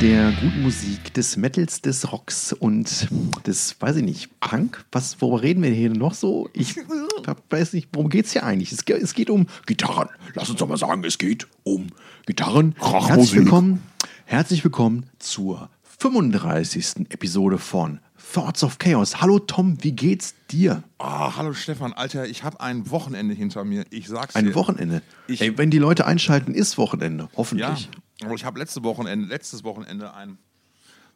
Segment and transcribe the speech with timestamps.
[0.00, 3.08] Der guten Musik, des Metals, des Rocks und
[3.46, 4.84] des, weiß ich nicht, Punk.
[4.92, 6.48] Was, worüber reden wir hier noch so?
[6.52, 6.76] Ich
[7.50, 8.70] weiß nicht, worum geht es hier eigentlich?
[8.70, 10.08] Es, es, geht um Gitarren.
[10.34, 11.88] Lass uns doch mal sagen, es geht um
[12.26, 12.76] Gitarren.
[12.80, 13.82] Herzlich willkommen,
[14.24, 17.10] herzlich willkommen zur 35.
[17.10, 17.98] Episode von
[18.32, 19.20] Thoughts of Chaos.
[19.20, 20.84] Hallo Tom, wie geht's dir?
[20.98, 23.84] Ah, hallo Stefan, Alter, ich habe ein Wochenende hinter mir.
[23.90, 24.54] Ich sag's Ein dir.
[24.54, 25.02] Wochenende.
[25.26, 27.28] Ich- Ey, wenn die Leute einschalten, ist Wochenende.
[27.36, 27.84] Hoffentlich.
[27.86, 27.90] Ja,
[28.24, 30.38] aber ich habe letzte Wochenende, letztes Wochenende ein,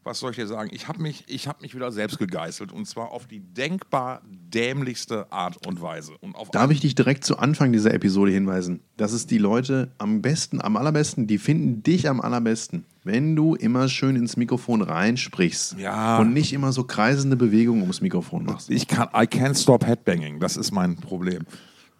[0.04, 0.70] was soll ich dir sagen?
[0.72, 5.30] Ich habe mich, ich habe mich wieder selbst gegeißelt und zwar auf die denkbar dämlichste
[5.32, 6.14] Art und Weise.
[6.20, 8.80] Und auf Darf ich dich direkt zu Anfang dieser Episode hinweisen?
[8.96, 13.54] Das ist die Leute am besten, am allerbesten, die finden dich am allerbesten, wenn du
[13.54, 16.18] immer schön ins Mikrofon reinsprichst Ja.
[16.18, 18.70] und nicht immer so kreisende Bewegungen ums Mikrofon machst.
[18.70, 20.40] Ich kann, I can't stop headbanging.
[20.40, 21.46] Das ist mein Problem.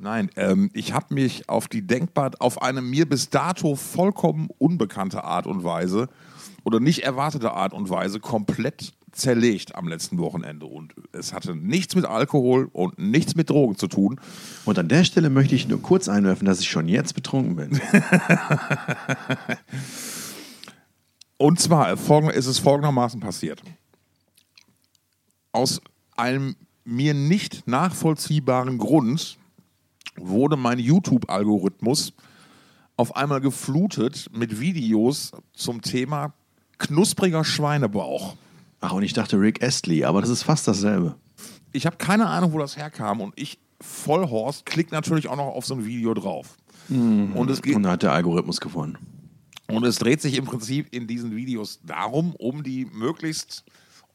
[0.03, 5.23] Nein, ähm, ich habe mich auf die denkbar, auf eine mir bis dato vollkommen unbekannte
[5.23, 6.09] Art und Weise
[6.65, 10.67] oder nicht erwartete Art und Weise komplett zerlegt am letzten Wochenende.
[10.67, 14.21] Und es hatte nichts mit Alkohol und nichts mit Drogen zu tun.
[14.65, 17.81] Und an der Stelle möchte ich nur kurz einwerfen, dass ich schon jetzt betrunken bin.
[21.37, 23.63] Und zwar ist es folgendermaßen passiert.
[25.53, 25.81] Aus
[26.17, 29.39] einem mir nicht nachvollziehbaren Grund
[30.17, 32.13] wurde mein YouTube-Algorithmus
[32.97, 36.35] auf einmal geflutet mit Videos zum Thema
[36.79, 38.37] knuspriger Schweinebauch.
[38.81, 41.15] Ach, und ich dachte Rick Astley, aber das ist fast dasselbe.
[41.73, 45.67] Ich habe keine Ahnung, wo das herkam und ich, Vollhorst, klick natürlich auch noch auf
[45.67, 46.57] so ein Video drauf.
[46.89, 48.99] Und es geht Und da hat der Algorithmus gewonnen.
[49.69, 53.65] Und es dreht sich im Prinzip in diesen Videos darum, um die möglichst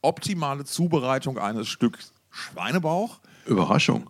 [0.02, 4.08] optimale Zubereitung eines Stücks Schweinebauch Überraschung.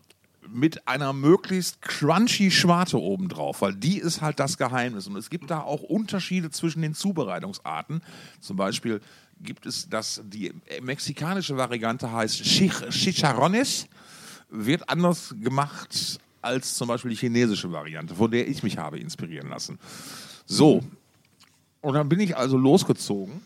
[0.53, 5.07] Mit einer möglichst crunchy Schwarte obendrauf, weil die ist halt das Geheimnis.
[5.07, 8.03] Und es gibt da auch Unterschiede zwischen den Zubereitungsarten.
[8.41, 9.01] Zum Beispiel
[9.41, 13.87] gibt es das, die mexikanische Variante heißt Chich- Chicharrones,
[14.51, 19.49] wird anders gemacht als zum Beispiel die chinesische Variante, von der ich mich habe inspirieren
[19.49, 19.79] lassen.
[20.47, 20.83] So,
[21.81, 23.43] und dann bin ich also losgezogen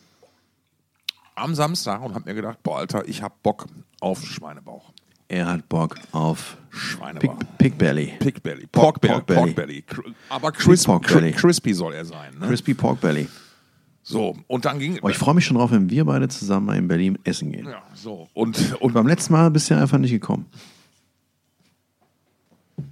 [1.34, 3.66] am Samstag und habe mir gedacht, boah, Alter, ich habe Bock
[4.00, 4.92] auf Schweinebauch.
[5.32, 7.38] Er hat Bock auf Schweinebauch.
[7.56, 8.12] Pig Belly.
[8.18, 8.66] Pig Belly.
[8.70, 9.00] Pork.
[9.00, 9.40] Pork Belly.
[9.40, 9.84] Pork Belly.
[10.28, 11.32] Aber crisp, Pork Belly.
[11.32, 12.34] crispy soll er sein.
[12.38, 12.48] Ne?
[12.48, 13.26] Crispy Pork Belly.
[14.02, 14.98] So, und dann ging.
[15.00, 17.66] Oh, ich freue mich schon drauf, wenn wir beide zusammen mal in Berlin essen gehen.
[17.66, 18.28] ja, so.
[18.34, 20.44] Und, und Beim letzten Mal bist du ja einfach nicht gekommen.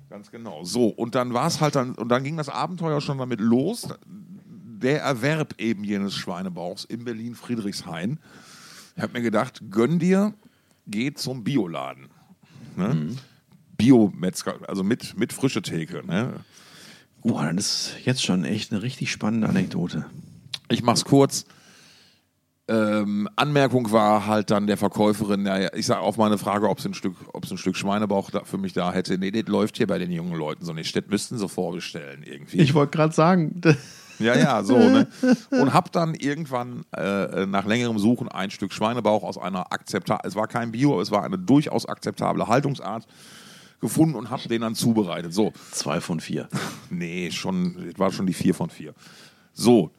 [0.09, 0.65] ganz genau.
[0.65, 3.87] So, und dann war es halt dann, und dann ging das Abenteuer schon damit los.
[4.07, 8.19] Der Erwerb eben jenes Schweinebauchs in Berlin-Friedrichshain.
[8.97, 10.33] Ich habe mir gedacht, gönn dir,
[10.87, 12.09] geh zum Bioladen.
[12.77, 12.95] Ne?
[12.95, 13.17] Mhm.
[13.77, 16.05] Bio-Metzger, also mit, mit frische Theke.
[16.07, 16.35] Ne?
[17.23, 20.07] Boah, das ist jetzt schon echt eine richtig spannende Anekdote.
[20.69, 21.45] Ich mach's kurz.
[22.69, 26.89] Ähm, Anmerkung war halt dann der Verkäuferin, ja, ich sage auf meine Frage, ob sie
[26.89, 29.19] ein Stück, ob sie ein Stück Schweinebauch da für mich da hätte.
[29.19, 30.95] Nee, das läuft hier bei den jungen Leuten so nicht.
[30.95, 32.59] Das müssten sie vorbestellen irgendwie.
[32.59, 33.61] Ich wollte gerade sagen,
[34.21, 35.09] ja, ja, so, ne?
[35.51, 40.37] Und hab dann irgendwann äh, nach längerem Suchen ein Stück Schweinebauch aus einer akzeptablen, es
[40.37, 43.07] war kein Bio, aber es war eine durchaus akzeptable Haltungsart
[43.81, 45.33] gefunden und hab den dann zubereitet.
[45.33, 46.49] So, zwei von vier.
[46.93, 48.93] Nee, schon, das war schon die 4 von 4.
[49.53, 49.93] So,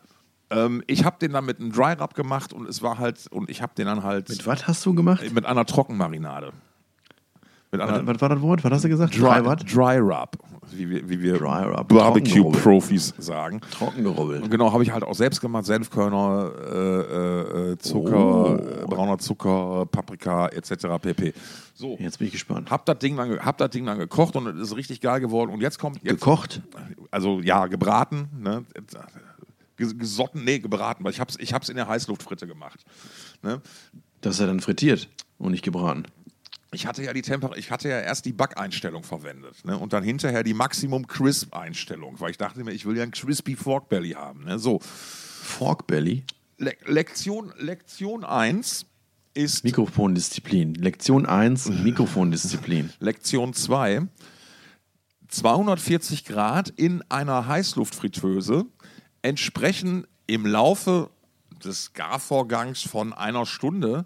[0.49, 3.49] ähm, ich habe den dann mit einem Dry Rub gemacht und es war halt, und
[3.49, 5.23] ich habe den dann halt Mit was hast du gemacht?
[5.33, 6.51] mit einer Trockenmarinade.
[7.71, 8.63] Mit einer Was, was war das Wort?
[8.65, 9.15] Was hast du gesagt?
[9.17, 9.63] Dry, was?
[9.63, 10.37] Dry Rub,
[10.77, 13.61] wie wir, wie wir Barbecue-Profis sagen.
[13.71, 14.43] Trocken gerubbelt.
[14.43, 16.77] Und genau, habe ich halt auch selbst gemacht, Senfkörner, äh,
[17.69, 18.87] äh, äh, Zucker, Oh.
[18.87, 20.87] brauner Zucker, Paprika etc.
[21.01, 21.33] pp.
[21.73, 22.69] So, Jetzt bin ich gespannt.
[22.69, 25.51] hab das Ding dann, hab das Ding dann gekocht und es ist richtig geil geworden.
[25.51, 26.61] Und jetzt kommt jetzt, Gekocht?
[27.09, 28.63] also ja, gebraten, ne?
[29.77, 32.83] Ges- Gesotten, nee, gebraten, weil ich hab's, ich hab's in der Heißluftfritte gemacht.
[33.41, 33.61] Ne?
[34.21, 35.09] Das ist ja dann frittiert
[35.39, 36.03] und nicht gebraten.
[36.73, 39.77] Ich hatte ja die Temper ich hatte ja erst die Backeinstellung verwendet, ne?
[39.77, 43.11] Und dann hinterher die Maximum Crisp Einstellung, weil ich dachte mir, ich will ja ein
[43.11, 44.57] Crispy Fork Belly haben, ne?
[44.57, 44.79] So.
[44.79, 46.23] Fork Belly?
[46.57, 48.85] Le Lektion, Lektion 1
[49.33, 50.75] ist Mikrofondisziplin.
[50.75, 52.91] Lektion 1, Mikrofondisziplin.
[52.99, 54.07] Lektion 2.
[55.27, 58.65] 240 Grad in einer Heißluftfritteuse
[59.21, 61.09] entsprechen im Laufe
[61.63, 64.05] des Garvorgangs von einer Stunde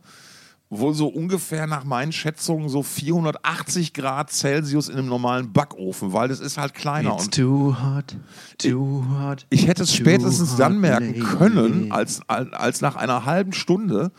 [0.70, 6.28] wohl so ungefähr nach meinen Schätzungen so 480 Grad Celsius in einem normalen Backofen, weil
[6.28, 7.14] das ist halt kleiner.
[7.14, 8.16] It's too hot,
[8.58, 9.46] too hot.
[9.50, 14.12] ich hätte es spätestens dann merken können, als, als nach einer halben Stunde,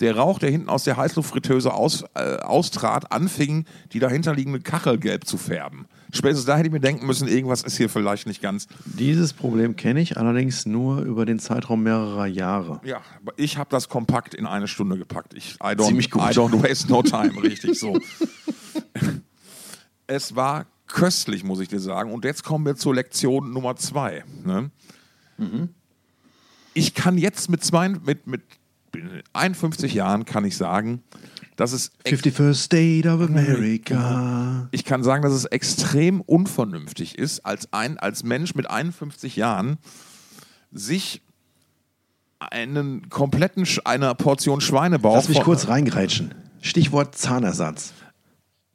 [0.00, 5.26] der Rauch, der hinten aus der Heißluftfritteuse aus, äh, austrat, anfing, die dahinterliegende Kachel gelb
[5.26, 5.86] zu färben.
[6.12, 8.66] Spätestens da hätte ich mir denken müssen, irgendwas ist hier vielleicht nicht ganz.
[8.84, 12.80] Dieses Problem kenne ich allerdings nur über den Zeitraum mehrerer Jahre.
[12.84, 15.34] Ja, aber ich habe das kompakt in eine Stunde gepackt.
[15.34, 16.22] Ich, I, don't, Ziemlich gut.
[16.22, 17.98] I don't waste no time, richtig so.
[20.06, 22.12] es war köstlich, muss ich dir sagen.
[22.12, 24.24] Und jetzt kommen wir zur Lektion Nummer zwei.
[24.44, 24.70] Ne?
[26.74, 28.42] Ich kann jetzt mit, zwei, mit, mit
[29.32, 31.02] 51 Jahren kann ich sagen,
[31.56, 34.68] dass es 51st State of America.
[34.70, 39.78] ich kann sagen, dass es extrem unvernünftig ist, als, ein, als Mensch mit 51 Jahren
[40.72, 41.22] sich
[42.40, 45.14] einen kompletten, Sch- eine Portion Schweinebauch.
[45.14, 46.34] Lass mich kurz reingrätschen.
[46.60, 47.92] Stichwort Zahnersatz.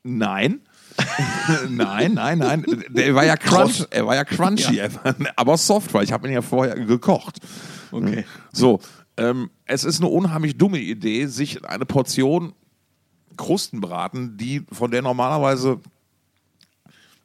[0.03, 0.61] Nein.
[1.69, 2.65] nein, nein, nein.
[2.89, 6.33] Der war ja crunch, er war ja crunchy, war, aber soft, weil ich habe ihn
[6.33, 7.39] ja vorher gekocht.
[7.91, 8.25] Okay.
[8.51, 8.79] So,
[9.17, 12.53] ähm, es ist eine unheimlich dumme Idee, sich eine Portion
[13.35, 15.79] Krustenbraten, die von der normalerweise,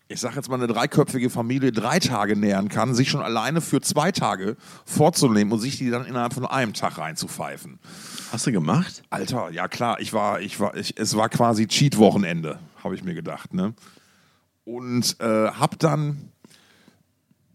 [0.09, 3.81] ich sag jetzt mal, eine dreiköpfige Familie drei Tage nähern kann, sich schon alleine für
[3.81, 7.79] zwei Tage vorzunehmen und sich die dann innerhalb von einem Tag reinzupfeifen.
[8.31, 9.03] Hast du gemacht?
[9.09, 13.15] Alter, ja klar, ich war, ich war, ich, es war quasi Cheat-Wochenende, habe ich mir
[13.15, 13.75] gedacht, ne?
[14.65, 16.31] Und äh, hab dann,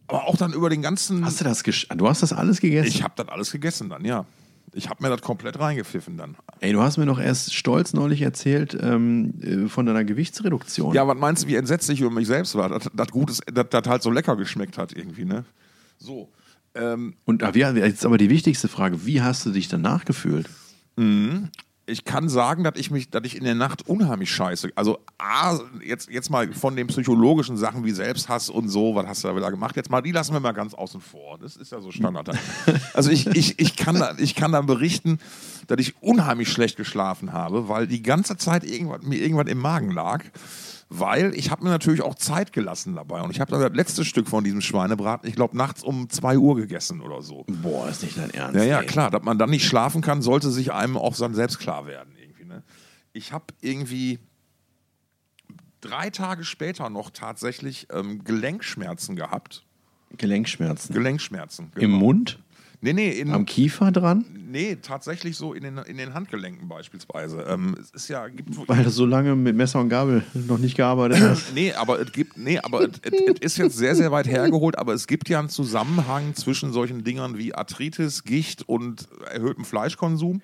[0.08, 2.88] aber auch dann über den ganzen, Hast du das Du hast das alles gegessen?
[2.88, 4.26] ich habe das alles gegessen dann, ja.
[4.78, 6.36] Ich habe mir das komplett reingepfiffen dann.
[6.60, 10.94] Ey, du hast mir doch erst stolz neulich erzählt ähm, äh, von deiner Gewichtsreduktion.
[10.94, 14.12] Ja, was meinst du, wie entsetzlich ich über mich selbst war, dass das halt so
[14.12, 15.46] lecker geschmeckt hat irgendwie, ne?
[15.98, 16.30] So.
[16.76, 20.48] Ähm, Und ah, jetzt aber die wichtigste Frage: Wie hast du dich danach gefühlt?
[21.90, 24.72] Ich kann sagen, dass ich mich, dass ich in der Nacht unheimlich scheiße.
[24.76, 29.24] Also A, jetzt, jetzt mal von den psychologischen Sachen wie Selbsthass und so, was hast
[29.24, 29.78] du da wieder gemacht?
[29.78, 31.38] Jetzt mal, die lassen wir mal ganz außen vor.
[31.40, 32.30] Das ist ja so Standard.
[32.94, 35.20] also ich, ich, ich, kann da, ich kann da berichten,
[35.68, 39.92] dass ich unheimlich schlecht geschlafen habe, weil die ganze Zeit irgendwas, mir irgendwas im Magen
[39.92, 40.26] lag.
[40.90, 43.22] Weil ich habe mir natürlich auch Zeit gelassen dabei.
[43.22, 46.38] Und ich habe dann das letzte Stück von diesem Schweinebraten, ich glaube, nachts um 2
[46.38, 47.46] Uhr gegessen oder so.
[47.48, 48.56] Boah, ist nicht dein Ernst.
[48.56, 48.86] Ja, ja, ey.
[48.86, 52.16] klar, dass man dann nicht schlafen kann, sollte sich einem auch dann selbst klar werden.
[52.18, 52.64] Irgendwie, ne?
[53.12, 54.20] Ich habe irgendwie
[55.82, 59.66] drei Tage später noch tatsächlich ähm, Gelenkschmerzen gehabt.
[60.18, 60.94] Gelenkschmerzen.
[60.94, 61.72] Gelenkschmerzen.
[61.76, 61.98] Im genau.
[61.98, 62.40] Mund?
[62.80, 64.26] Nee, nee, in, Am Kiefer dran?
[64.50, 67.42] nee, tatsächlich so in den, in den Handgelenken beispielsweise.
[67.48, 70.76] Ähm, es ist ja, gibt, Weil du so lange mit Messer und Gabel noch nicht
[70.76, 71.44] gearbeitet hast.
[71.56, 74.78] Nee, aber es gibt, nee, aber es, es, es ist jetzt sehr, sehr weit hergeholt,
[74.78, 80.42] aber es gibt ja einen Zusammenhang zwischen solchen Dingern wie Arthritis, Gicht und erhöhtem Fleischkonsum.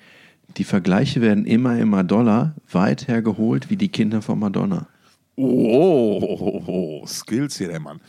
[0.58, 4.88] Die Vergleiche werden immer, immer doller, weit hergeholt wie die Kinder von Madonna.
[5.36, 8.02] Oh, oh, oh, Skills hier, der Mann.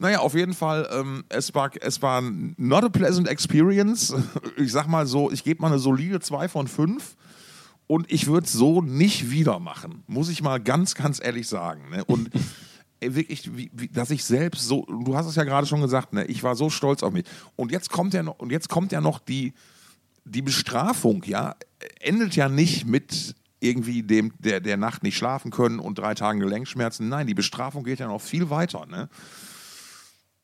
[0.00, 2.22] Naja, auf jeden Fall, ähm, es, war, es war
[2.56, 4.14] not a pleasant experience.
[4.56, 7.16] Ich sag mal so, ich gebe mal eine solide 2 von 5
[7.86, 10.04] und ich würde es so nicht wieder machen.
[10.06, 11.90] Muss ich mal ganz, ganz ehrlich sagen.
[11.90, 12.04] Ne?
[12.04, 12.30] Und
[13.00, 16.12] ey, wirklich, wie, wie, dass ich selbst so, du hast es ja gerade schon gesagt,
[16.12, 16.24] ne?
[16.26, 17.24] ich war so stolz auf mich.
[17.56, 19.52] Und jetzt kommt ja noch, und jetzt kommt ja noch die,
[20.24, 21.56] die Bestrafung, ja,
[22.00, 26.38] endet ja nicht mit irgendwie dem, der, der Nacht nicht schlafen können und drei Tagen
[26.38, 27.08] Gelenkschmerzen.
[27.08, 29.08] Nein, die Bestrafung geht ja noch viel weiter, ne?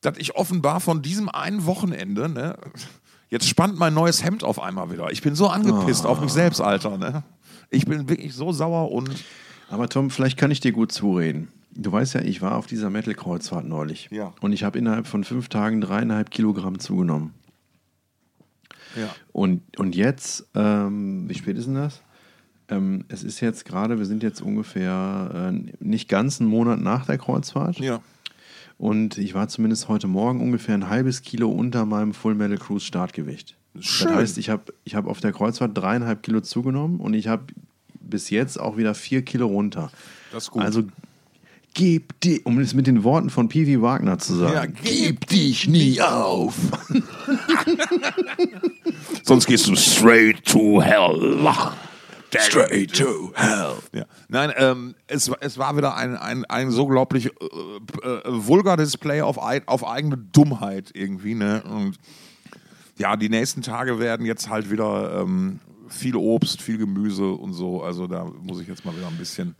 [0.01, 2.57] Dass ich offenbar von diesem einen Wochenende, ne,
[3.29, 5.11] jetzt spannt mein neues Hemd auf einmal wieder.
[5.11, 7.23] Ich bin so angepisst auf mich selbst, Alter, ne?
[7.71, 9.09] Ich bin wirklich so sauer und
[9.69, 11.47] Aber Tom, vielleicht kann ich dir gut zureden.
[11.71, 14.07] Du weißt ja, ich war auf dieser Metal-Kreuzfahrt neulich.
[14.11, 14.33] Ja.
[14.39, 17.33] Und ich habe innerhalb von fünf Tagen dreieinhalb Kilogramm zugenommen.
[18.95, 19.09] ja.
[19.33, 22.01] Und, und jetzt, ähm, wie spät ist denn das?
[22.69, 27.05] Ähm, es ist jetzt gerade, wir sind jetzt ungefähr äh, nicht ganz einen Monat nach
[27.05, 27.77] der Kreuzfahrt.
[27.79, 27.99] Ja.
[28.77, 32.85] Und ich war zumindest heute Morgen ungefähr ein halbes Kilo unter meinem Full Metal Cruise
[32.85, 33.55] Startgewicht.
[33.79, 34.07] Schön.
[34.07, 37.43] Das heißt, ich habe ich hab auf der Kreuzfahrt dreieinhalb Kilo zugenommen und ich habe
[37.99, 39.91] bis jetzt auch wieder vier Kilo runter.
[40.31, 40.61] Das ist gut.
[40.61, 40.83] Also
[41.73, 43.81] gib die, um es mit den Worten von P.V.
[43.81, 46.55] Wagner zu sagen, Ja, gib dich nie auf.
[49.23, 51.37] Sonst gehst du straight to hell.
[52.39, 53.75] Straight to hell.
[53.93, 54.05] Ja.
[54.27, 59.21] Nein, ähm, es, es war wieder ein, ein, ein so unglaublich äh, äh, vulgar Display
[59.21, 61.35] auf, auf eigene Dummheit irgendwie.
[61.35, 61.63] Ne?
[61.63, 61.97] Und
[62.97, 67.83] ja, die nächsten Tage werden jetzt halt wieder ähm, viel Obst, viel Gemüse und so.
[67.83, 69.55] Also da muss ich jetzt mal wieder ein bisschen,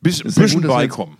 [0.00, 1.16] bisschen, bisschen gut, beikommen.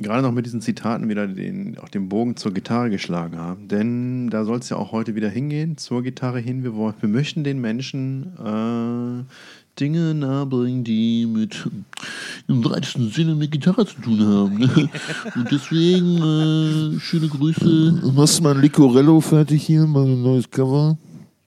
[0.00, 3.66] Gerade noch mit diesen Zitaten wieder den, auch den Bogen zur Gitarre geschlagen haben.
[3.66, 6.62] Denn da soll es ja auch heute wieder hingehen, zur Gitarre hin.
[6.62, 9.24] Wir, wollen, wir möchten den Menschen äh,
[9.78, 11.68] Dinge nahebringen, die mit
[12.48, 14.62] im weitesten Sinne mit Gitarre zu tun haben.
[15.36, 18.12] Und deswegen äh, schöne Grüße.
[18.14, 20.96] Machst du mal ein Licorello fertig hier, mal ein neues Cover?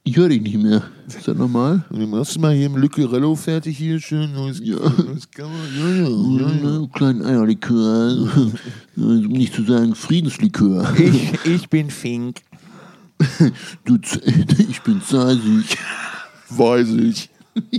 [0.04, 0.84] Ich höre dich nicht mehr.
[1.08, 1.86] Sag nochmal.
[1.92, 4.34] Du machst mal hier im Lückerello fertig hier schön.
[4.34, 4.78] Neues, ja.
[4.78, 5.52] neues Cover.
[5.78, 6.88] Ja, ja, ja, ja.
[6.94, 8.28] Kleinen Eierlikör.
[8.96, 10.92] um nicht zu sagen Friedenslikör.
[10.98, 12.42] Ich, ich bin Fink.
[13.86, 14.00] Du,
[14.70, 15.78] ich bin Zasig.
[16.50, 17.31] Weiß ich.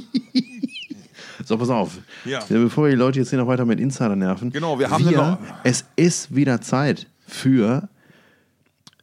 [1.44, 1.98] So, pass auf.
[2.24, 2.40] Ja.
[2.48, 4.50] Bevor wir die Leute jetzt hier noch weiter mit Insider nerven.
[4.52, 7.88] Genau, wir haben noch- Es ist wieder Zeit für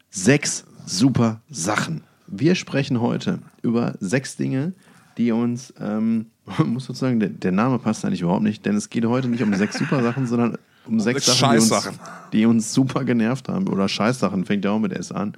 [0.10, 2.02] sechs super Sachen.
[2.28, 4.74] Wir sprechen heute über sechs Dinge,
[5.18, 6.28] die uns, ähm,
[6.66, 9.54] muss sozusagen, der, der Name passt eigentlich überhaupt nicht, denn es geht heute nicht um
[9.56, 12.00] sechs super Sachen, sondern um sechs sechs Sachen, die uns, Scheißsachen.
[12.32, 13.68] die uns super genervt haben.
[13.68, 15.34] Oder Scheißsachen, fängt ja auch mit S an.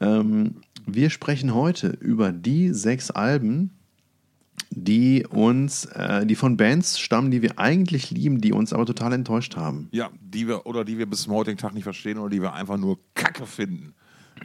[0.00, 3.70] Ähm, wir sprechen heute über die sechs Alben,
[4.70, 9.12] die uns, äh, die von Bands stammen, die wir eigentlich lieben, die uns aber total
[9.12, 9.88] enttäuscht haben.
[9.92, 12.52] Ja, die wir, oder die wir bis zum heutigen Tag nicht verstehen oder die wir
[12.52, 13.94] einfach nur Kacke finden.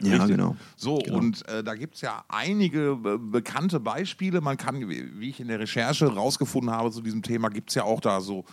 [0.00, 0.56] Ja, genau.
[0.76, 1.18] So, Genau.
[1.18, 4.40] und äh, da gibt es ja einige äh, bekannte Beispiele.
[4.40, 7.74] Man kann, wie wie ich in der Recherche rausgefunden habe zu diesem Thema, gibt es
[7.74, 8.44] ja auch da so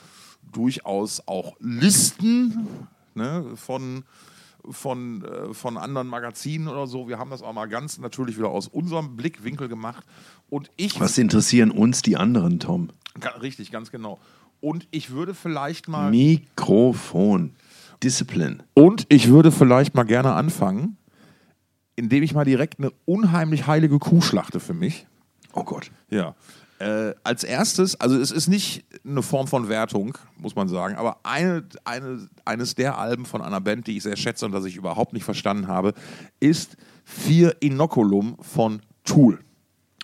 [0.52, 2.68] durchaus auch Listen
[3.16, 4.04] ne, von,
[4.70, 7.08] von, äh, von anderen Magazinen oder so.
[7.08, 10.06] Wir haben das auch mal ganz natürlich wieder aus unserem Blickwinkel gemacht.
[10.50, 12.90] Und ich Was interessieren uns die anderen, Tom?
[13.42, 14.20] Richtig, ganz genau.
[14.62, 16.12] Und ich würde vielleicht mal.
[16.12, 17.56] Mikrofon.
[18.04, 18.60] Discipline.
[18.74, 20.98] Und ich würde vielleicht mal gerne anfangen,
[21.96, 25.06] indem ich mal direkt eine unheimlich heilige Kuh schlachte für mich.
[25.54, 25.92] Oh Gott.
[26.10, 26.36] Ja.
[26.80, 31.18] Äh, als erstes, also es ist nicht eine Form von Wertung, muss man sagen, aber
[31.24, 34.78] eine, eine, eines der Alben von einer Band, die ich sehr schätze und das ich
[34.78, 35.94] überhaupt nicht verstanden habe,
[36.40, 39.40] ist Vier Inoculum von Tool.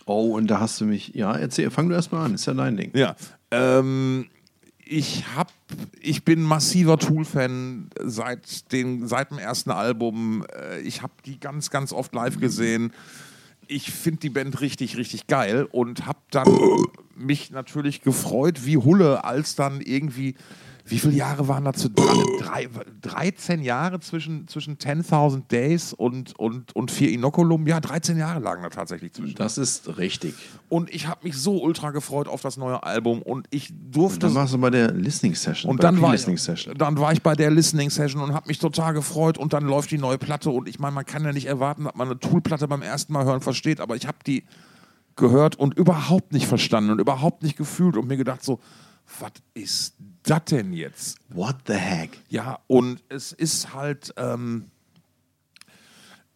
[0.05, 1.13] Oh, und da hast du mich.
[1.15, 2.91] Ja, erzähl, fang du erst mal an, ist ja dein Ding.
[2.96, 3.15] Ja.
[3.51, 4.27] Ähm,
[4.84, 5.51] ich hab,
[6.01, 10.44] ich bin massiver Tool-Fan seit, den- seit dem ersten Album.
[10.53, 12.91] Äh, Ich habe die ganz, ganz oft live gesehen.
[13.67, 16.48] Ich finde die Band richtig, richtig geil und habe dann
[17.15, 20.36] mich natürlich gefreut wie Hulle, als dann irgendwie,
[20.87, 21.89] wie viele Jahre waren dazu?
[21.89, 22.69] Drei,
[23.01, 27.65] 13 Jahre zwischen, zwischen 10.000 Days und, und, und vier Inoculum.
[27.65, 29.33] Ja, 13 Jahre lagen da tatsächlich zwischen.
[29.35, 30.35] Das ist richtig.
[30.69, 34.19] Und ich habe mich so ultra gefreut auf das neue Album und ich Und durfte.
[34.27, 35.71] dann warst du bei der Listening Session.
[35.71, 36.77] und dann war, Listening Session.
[36.77, 39.89] dann war ich bei der Listening Session und habe mich total gefreut und dann läuft
[39.89, 42.67] die neue Platte und ich meine, man kann ja nicht erwarten, dass man eine Tool-Platte
[42.67, 44.43] beim ersten Mal hören versteht, aber ich habe die
[45.15, 48.59] gehört und überhaupt nicht verstanden und überhaupt nicht gefühlt und mir gedacht so,
[49.19, 49.95] was ist
[50.25, 51.17] das denn jetzt?
[51.29, 52.17] What the heck?
[52.29, 54.65] Ja, und es ist halt, ähm,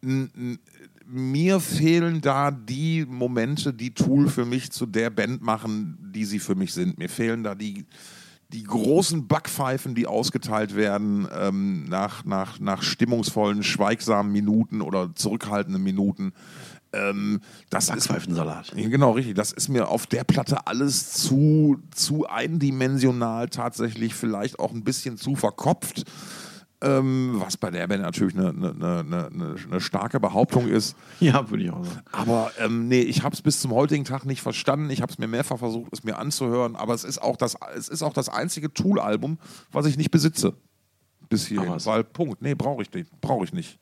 [0.02, 6.38] mir fehlen da die Momente, die Tool für mich zu der Band machen, die sie
[6.38, 6.98] für mich sind.
[6.98, 7.84] Mir fehlen da die,
[8.52, 15.82] die großen Backpfeifen, die ausgeteilt werden ähm, nach, nach, nach stimmungsvollen, schweigsamen Minuten oder zurückhaltenden
[15.82, 16.32] Minuten.
[16.92, 18.72] Ähm, das ist Backpfeifensalat.
[18.74, 19.34] ja, Genau, richtig.
[19.34, 25.16] Das ist mir auf der Platte alles zu, zu eindimensional, tatsächlich vielleicht auch ein bisschen
[25.16, 26.04] zu verkopft.
[26.82, 30.96] Ähm, was bei der Band natürlich eine, eine, eine, eine, starke Behauptung ist.
[31.20, 32.00] Ja, würde ich auch sagen.
[32.10, 34.88] Aber ähm, nee, ich habe es bis zum heutigen Tag nicht verstanden.
[34.88, 36.76] Ich habe es mir mehrfach versucht, es mir anzuhören.
[36.76, 39.38] Aber es ist auch das, es ist auch das einzige Tool-Album,
[39.70, 40.54] was ich nicht besitze.
[41.28, 41.76] Bis hierhin.
[41.84, 42.40] Weil, Punkt.
[42.40, 43.10] Nee, brauche ich nicht.
[43.20, 43.78] Brauche ich nicht.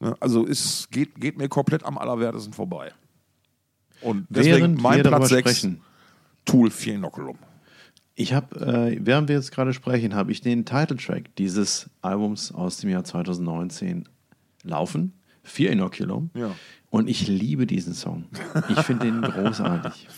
[0.00, 0.16] Ne?
[0.20, 2.92] Also es geht, geht mir komplett am allerwertesten vorbei.
[4.00, 5.80] Und deswegen Während mein Platz 6, sprechen.
[6.44, 7.38] Tool 4 Inoculum.
[8.14, 12.78] Ich habe, äh, während wir jetzt gerade sprechen, habe ich den Titeltrack dieses Albums aus
[12.78, 14.08] dem Jahr 2019
[14.64, 15.12] laufen.
[15.44, 16.30] Vier Inoculum.
[16.34, 16.50] Ja.
[16.90, 18.24] Und ich liebe diesen Song.
[18.68, 20.08] Ich finde den großartig.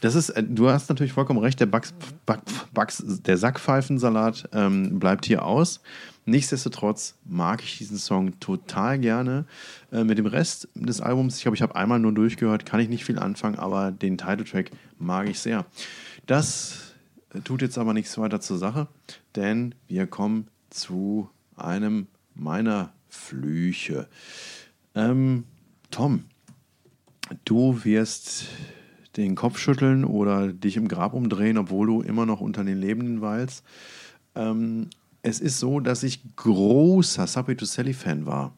[0.00, 1.94] Das ist, äh, du hast natürlich vollkommen recht, der, Bugs,
[2.26, 5.80] Bugs, Bugs, der Sackpfeifensalat ähm, bleibt hier aus.
[6.26, 9.46] Nichtsdestotrotz mag ich diesen Song total gerne.
[9.92, 12.88] Äh, mit dem Rest des Albums, ich glaube, ich habe einmal nur durchgehört, kann ich
[12.88, 15.64] nicht viel anfangen, aber den Titeltrack mag ich sehr.
[16.26, 16.94] Das
[17.44, 18.88] tut jetzt aber nichts weiter zur Sache,
[19.34, 24.08] denn wir kommen zu einem meiner Flüche.
[24.94, 25.44] Ähm,
[25.90, 26.24] Tom,
[27.44, 28.46] du wirst
[29.16, 33.20] den Kopf schütteln oder dich im Grab umdrehen, obwohl du immer noch unter den Lebenden
[33.20, 33.64] weilst.
[34.34, 34.88] Ähm,
[35.22, 38.52] es ist so, dass ich großer Subway to Sally Fan war.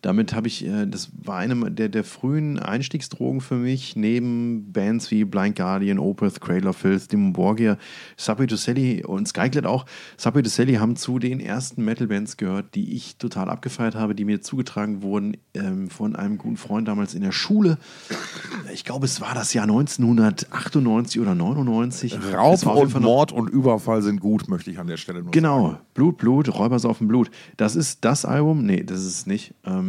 [0.00, 5.10] Damit habe ich, äh, das war eine der, der frühen Einstiegsdrogen für mich, neben Bands
[5.10, 7.78] wie Blind Guardian, Opeth, Cradle of Filth, Demon Borgia,
[8.16, 9.86] Subway to Sally und Skyclad auch.
[10.16, 14.24] Subway to Sally haben zu den ersten Metal-Bands gehört, die ich total abgefeiert habe, die
[14.24, 17.78] mir zugetragen wurden ähm, von einem guten Freund damals in der Schule.
[18.72, 22.12] Ich glaube, es war das Jahr 1998 oder 99.
[22.14, 25.18] Es Raub auf und noch- Mord und Überfall sind gut, möchte ich an der Stelle
[25.18, 25.32] nur sagen.
[25.32, 27.30] Genau, Blut, Blut, Räubersaufen Blut.
[27.56, 29.54] Das ist das Album, nee, das ist es nicht.
[29.64, 29.87] Ähm,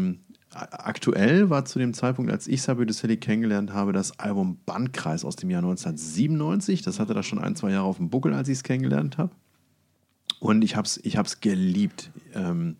[0.60, 5.36] aktuell war zu dem Zeitpunkt, als ich Sabio Sally kennengelernt habe, das Album Bandkreis aus
[5.36, 6.82] dem Jahr 1997.
[6.82, 9.32] Das hatte da schon ein, zwei Jahre auf dem Buckel, als ich es kennengelernt habe.
[10.40, 12.12] Und ich habe es ich hab's geliebt.
[12.34, 12.78] Ähm,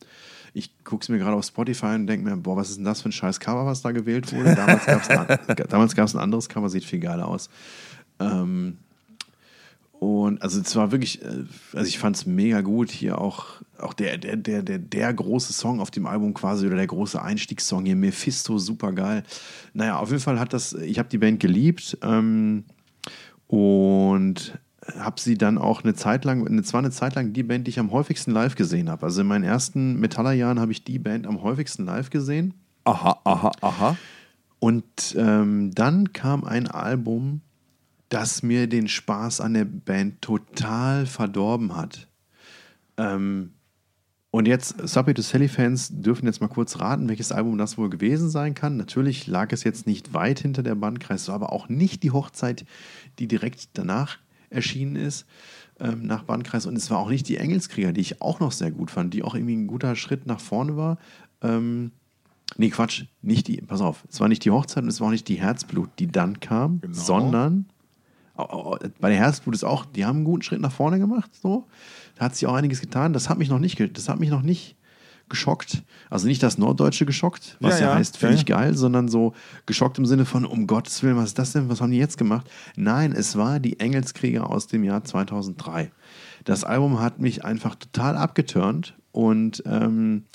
[0.54, 3.02] ich gucke es mir gerade auf Spotify und denke mir, boah, was ist denn das
[3.02, 4.56] für ein scheiß Cover, was da gewählt wurde?
[4.56, 7.50] Damals gab es ein, ein anderes Cover, sieht viel geiler aus.
[8.20, 8.78] Ähm,
[10.00, 12.90] und also es war wirklich, äh, also ich fand es mega gut.
[12.90, 16.78] Hier auch, auch der, der, der, der, der große Song auf dem Album quasi oder
[16.78, 19.24] der große Einstiegssong hier, Mephisto, super geil.
[19.74, 22.64] Naja, auf jeden Fall hat das, ich habe die Band geliebt ähm,
[23.48, 24.58] und
[24.98, 27.72] habe sie dann auch eine Zeit lang, es war eine Zeit lang die Band, die
[27.72, 29.06] ich am häufigsten live gesehen habe.
[29.06, 32.54] Also in meinen ersten Metaller-Jahren habe ich die Band am häufigsten live gesehen.
[32.86, 33.98] Aha, aha, aha.
[34.60, 37.42] Und ähm, dann kam ein Album,
[38.10, 42.08] das mir den Spaß an der Band total verdorben hat.
[42.98, 43.54] Ähm,
[44.32, 48.30] und jetzt, Subway to Sally-Fans dürfen jetzt mal kurz raten, welches Album das wohl gewesen
[48.30, 48.78] sein kann.
[48.78, 52.66] Natürlich lag es jetzt nicht weit hinter der Bandkreis, aber auch nicht die Hochzeit,
[53.18, 54.20] die direkt danach
[54.52, 55.26] erschienen ist,
[55.80, 56.68] ähm, nach Bandkreis.
[56.68, 59.24] Und es war auch nicht die Engelskrieger, die ich auch noch sehr gut fand, die
[59.24, 61.00] auch irgendwie ein guter Schritt nach vorne war.
[61.42, 61.92] Ähm,
[62.56, 65.12] nee, Quatsch, nicht die, pass auf, es war nicht die Hochzeit und es war auch
[65.12, 66.94] nicht die Herzblut, die dann kam, genau.
[66.94, 67.66] sondern
[69.00, 71.32] bei der Herzblut ist auch, die haben einen guten Schritt nach vorne gemacht.
[71.42, 71.68] So.
[72.16, 73.14] Da hat sich auch einiges getan.
[73.14, 74.76] Das hat mich noch nicht, das hat mich noch nicht
[75.30, 75.84] geschockt.
[76.10, 79.08] Also nicht das Norddeutsche geschockt, was ja, ja, ja heißt, finde ja, ich geil, sondern
[79.08, 79.34] so
[79.66, 81.70] geschockt im Sinne von, um Gottes Willen, was ist das denn?
[81.70, 82.50] Was haben die jetzt gemacht?
[82.76, 85.92] Nein, es war die Engelskrieger aus dem Jahr 2003.
[86.44, 90.26] Das Album hat mich einfach total abgeturnt und ähm,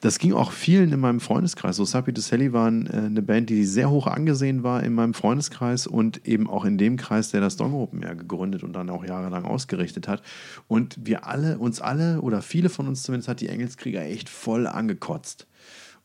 [0.00, 1.76] das ging auch vielen in meinem Freundeskreis.
[1.76, 5.86] So Sapi Sally waren äh, eine Band, die sehr hoch angesehen war in meinem Freundeskreis
[5.86, 10.08] und eben auch in dem Kreis, der das Air gegründet und dann auch jahrelang ausgerichtet
[10.08, 10.22] hat.
[10.68, 14.66] Und wir alle, uns alle oder viele von uns zumindest, hat die Engelskrieger echt voll
[14.66, 15.46] angekotzt.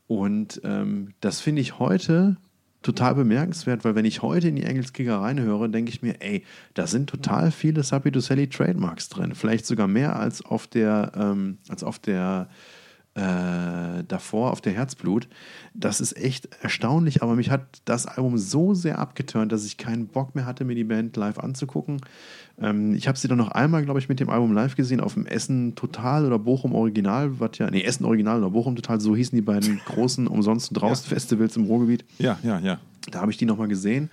[0.08, 2.38] Und ähm, das finde ich heute
[2.82, 6.88] total bemerkenswert, weil wenn ich heute in die Engelskrieger reinhöre, denke ich mir, ey, da
[6.88, 9.36] sind total viele Sapi to Sally Trademarks drin.
[9.36, 12.50] Vielleicht sogar mehr als auf der, ähm, als auf der
[13.14, 15.28] äh, davor auf der Herzblut.
[15.74, 20.08] Das ist echt erstaunlich, aber mich hat das Album so sehr abgeturnt, dass ich keinen
[20.08, 22.02] Bock mehr hatte, mir die Band live anzugucken.
[22.62, 25.16] Ähm, ich habe sie dann noch einmal, glaube ich, mit dem Album live gesehen, auf
[25.16, 29.16] dem Essen Total oder Bochum Original, was ja, nee, Essen Original oder Bochum Total, so
[29.16, 31.08] hießen die beiden großen umsonst draußen.
[31.10, 32.06] Festivals im Ruhrgebiet.
[32.18, 32.80] Ja, ja, ja.
[33.12, 34.10] Da habe ich die nochmal gesehen.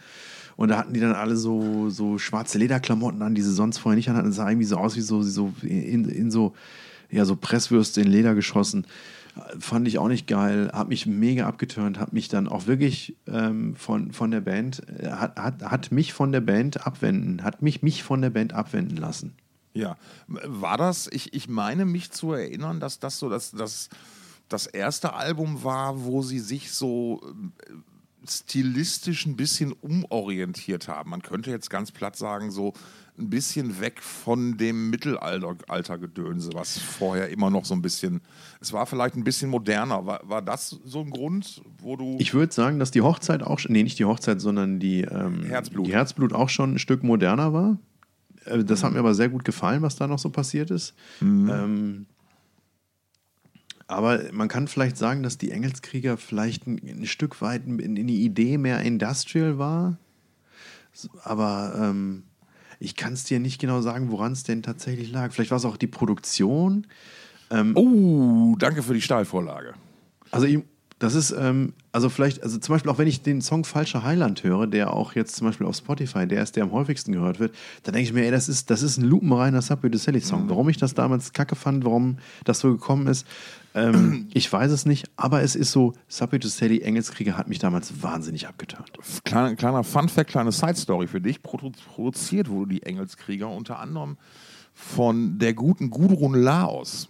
[0.57, 3.95] Und da hatten die dann alle so, so schwarze Lederklamotten an, die sie sonst vorher
[3.95, 4.25] nicht hatten.
[4.25, 6.55] Das sah irgendwie so aus wie so, so in, in so
[7.11, 8.87] ja, so Presswürste in Leder geschossen.
[9.61, 13.77] Fand ich auch nicht geil, hat mich mega abgeturnt, hat mich dann auch wirklich ähm,
[13.77, 17.83] von, von der Band, äh, hat, hat, hat mich von der Band abwenden, hat mich,
[17.83, 19.37] mich von der Band abwenden lassen.
[19.75, 23.91] Ja, war das, ich, ich meine mich zu erinnern, dass das so das, das,
[24.49, 27.21] das erste Album war, wo sie sich so
[27.69, 27.73] äh,
[28.29, 31.11] stilistisch ein bisschen umorientiert haben.
[31.11, 32.73] Man könnte jetzt ganz platt sagen, so
[33.19, 38.21] ein bisschen weg von dem Mittelaltergedönse, was vorher immer noch so ein bisschen,
[38.61, 40.07] es war vielleicht ein bisschen moderner.
[40.07, 42.17] War, war das so ein Grund, wo du.
[42.19, 45.87] Ich würde sagen, dass die Hochzeit auch, nee, nicht die Hochzeit, sondern die, ähm, Herzblut.
[45.87, 47.79] die Herzblut auch schon ein Stück moderner war.
[48.45, 48.87] Äh, das mhm.
[48.87, 50.95] hat mir aber sehr gut gefallen, was da noch so passiert ist.
[51.21, 51.51] Mhm.
[51.51, 52.07] Ähm,
[53.89, 58.07] aber man kann vielleicht sagen, dass die Engelskrieger vielleicht ein, ein Stück weit in, in,
[58.07, 59.99] die Idee mehr Industrial war.
[61.23, 62.25] Aber ähm,
[62.81, 65.33] ich kann es dir nicht genau sagen, woran es denn tatsächlich lag.
[65.33, 66.87] Vielleicht war es auch die Produktion.
[67.51, 69.75] Ähm, oh, danke für die Stahlvorlage.
[70.31, 70.61] Also ich,
[70.99, 74.45] das ist, ähm, also vielleicht, also zum Beispiel auch wenn ich den Song Falscher Heiland
[74.45, 77.53] höre, der auch jetzt zum Beispiel auf Spotify, der ist, der am häufigsten gehört wird,
[77.83, 80.45] dann denke ich mir, ey, das ist, das ist ein lupenreiner Subway to Sally Song.
[80.45, 80.51] Mhm.
[80.51, 83.27] Warum ich das damals kacke fand, warum das so gekommen ist,
[83.75, 87.59] ähm, ich weiß es nicht, aber es ist so, Subway to Sally Engelskrieger hat mich
[87.59, 88.93] damals wahnsinnig abgeturnt.
[89.25, 91.43] Kleiner, kleiner Fun-Fact, kleine Side-Story für dich.
[91.43, 94.19] Produ produziert wurde die Engelskrieger unter anderem
[94.73, 97.09] von der guten Gudrun Laos.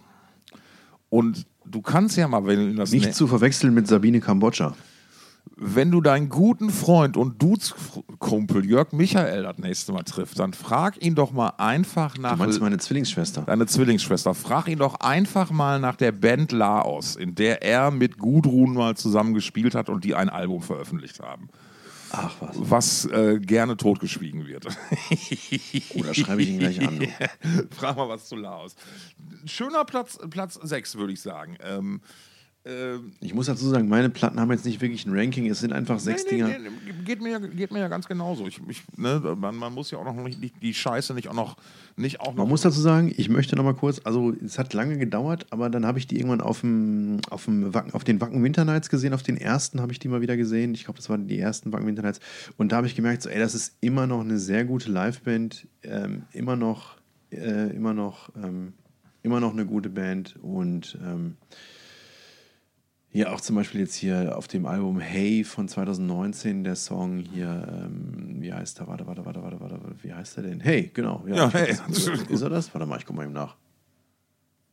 [1.11, 2.91] Und du kannst ja mal, wenn du das.
[2.91, 4.75] Nicht zu verwechseln mit Sabine Kambodscha.
[5.61, 11.03] Wenn du deinen guten Freund und Dudes-Kumpel Jörg Michael das nächste Mal triffst, dann frag
[11.03, 12.33] ihn doch mal einfach nach.
[12.33, 13.41] Du meinst meine Zwillingsschwester?
[13.41, 14.33] Deine Zwillingsschwester.
[14.33, 18.95] Frag ihn doch einfach mal nach der Band Laos, in der er mit Gudrun mal
[18.95, 21.49] zusammen gespielt hat und die ein Album veröffentlicht haben.
[22.11, 22.55] Ach was.
[22.57, 24.65] Was äh, gerne totgeschwiegen wird.
[25.95, 27.07] Oder schreibe ich ihn gleich an.
[27.71, 28.75] Frag mal was zu Laos.
[29.45, 31.57] Schöner Platz, Platz 6, würde ich sagen.
[31.61, 32.01] Ähm,
[32.69, 35.73] ähm, Ich muss dazu sagen, meine Platten haben jetzt nicht wirklich ein Ranking, es sind
[35.73, 36.59] einfach sechs nee, nee, Dinger.
[36.59, 38.45] nee, geht, mir, ja- geht mir ja ganz genauso.
[38.47, 41.33] Ich, ich, ne, man, man muss ja auch noch nicht die, die Scheiße nicht auch
[41.33, 41.57] noch
[41.97, 42.35] nicht auch noch.
[42.43, 45.69] Man muss dazu sagen, ich möchte noch mal kurz, also es hat lange gedauert, aber
[45.69, 48.89] dann habe ich die irgendwann auf, dem, auf, dem Wacken, auf den Wacken Winter Nights
[48.89, 50.73] gesehen, auf den ersten habe ich die mal wieder gesehen.
[50.73, 52.19] Ich glaube, das waren die ersten Wacken Winter Nights.
[52.57, 55.67] Und da habe ich gemerkt, so, ey, das ist immer noch eine sehr gute Liveband,
[55.83, 56.95] ähm, immer noch,
[57.31, 58.73] äh, immer noch, ähm,
[59.21, 61.35] immer noch eine gute Band und ähm,
[63.11, 67.67] hier auch zum Beispiel jetzt hier auf dem Album Hey von 2019, der Song hier,
[67.87, 68.87] ähm, wie heißt der?
[68.87, 70.59] Warte, warte, warte, warte, warte, warte, wie heißt der denn?
[70.59, 71.23] Hey, genau.
[71.27, 71.77] Ja, ich Hey.
[71.87, 72.73] das- Ist er das?
[72.73, 73.55] Warte mal, ich guck mal ihm nach.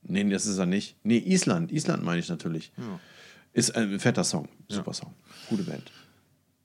[0.03, 0.97] Nee, das ist er nicht.
[1.03, 1.73] Nee, Island.
[1.73, 2.73] Island meine ich natürlich.
[3.53, 4.49] Ist ein fetter Song.
[4.69, 5.15] Super Song.
[5.49, 5.91] Gute Band.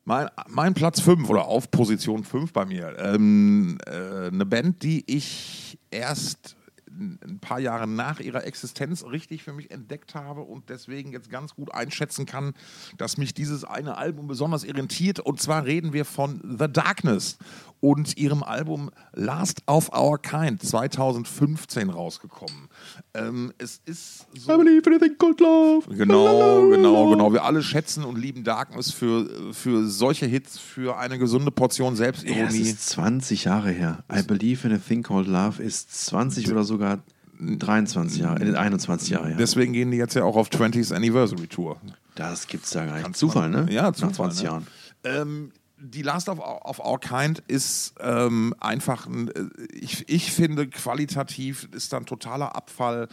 [0.04, 2.96] Mein, mein Platz 5 oder auf Position 5 bei mir.
[3.00, 6.56] Ähm, äh, eine Band, die ich erst
[7.00, 11.56] ein paar Jahre nach ihrer Existenz richtig für mich entdeckt habe und deswegen jetzt ganz
[11.56, 12.54] gut einschätzen kann,
[12.98, 15.20] dass mich dieses eine Album besonders irritiert.
[15.20, 17.38] Und zwar reden wir von The Darkness
[17.80, 22.70] und ihrem Album Last of Our Kind 2015 rausgekommen.
[23.14, 25.90] Ähm, es ist so I believe anything called love.
[25.96, 27.34] Genau, genau, genau.
[27.34, 32.10] Wir alle schätzen und lieben Darkness für, für solche Hits, für eine gesunde Portion Ja,
[32.10, 32.60] es Selbstironie.
[32.60, 34.04] ist 20 Jahre her.
[34.14, 37.00] I Believe in a Thing Called Love ist 20 oder sogar
[37.40, 39.38] 23 Jahre, äh, 21 Jahre her.
[39.38, 41.80] Deswegen gehen die jetzt ja auch auf 20th Anniversary Tour.
[42.16, 43.04] Das gibt's da gar nicht.
[43.04, 43.74] Kannst Zufall, man- ne?
[43.74, 44.32] Ja, Nach Zufall.
[44.32, 44.50] 20 ne?
[44.50, 44.68] Jahren.
[45.04, 50.68] Ähm, die Last of, of Our Kind ist ähm, einfach, ein, äh, ich, ich finde,
[50.68, 53.08] qualitativ ist dann totaler Abfall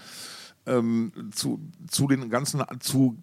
[0.66, 3.16] ähm, zu, zu den ganzen, zu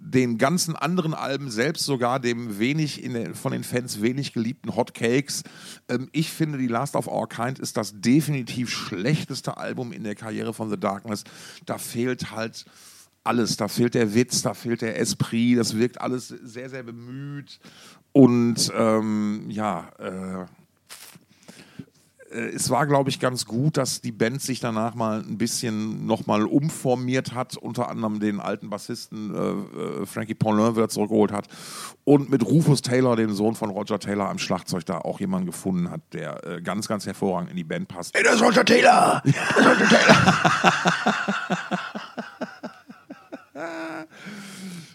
[0.00, 4.94] den ganzen anderen Alben, selbst sogar dem wenig der, von den Fans wenig geliebten Hot
[4.94, 5.42] Cakes.
[5.88, 10.14] Ähm, ich finde, die Last of Our Kind ist das definitiv schlechteste Album in der
[10.14, 11.24] Karriere von The Darkness.
[11.66, 12.64] Da fehlt halt
[13.24, 13.56] alles.
[13.56, 17.60] Da fehlt der Witz, da fehlt der Esprit, das wirkt alles sehr, sehr bemüht.
[18.12, 20.46] Und ähm, ja, äh,
[22.30, 26.44] es war, glaube ich, ganz gut, dass die Band sich danach mal ein bisschen nochmal
[26.44, 29.38] umformiert hat, unter anderem den alten Bassisten äh,
[30.02, 31.48] äh, Frankie Paulin wieder zurückgeholt hat
[32.04, 35.90] und mit Rufus Taylor, dem Sohn von Roger Taylor, am Schlagzeug da auch jemanden gefunden
[35.90, 38.14] hat, der äh, ganz, ganz hervorragend in die Band passt.
[38.14, 39.20] Ey, das ist Roger Taylor!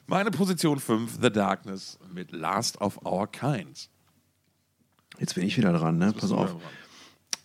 [0.07, 3.89] Meine Position 5, The Darkness mit Last of Our Kind.
[5.17, 6.13] Jetzt bin ich wieder dran, ne?
[6.13, 6.51] Pass auf.
[6.51, 6.61] dran.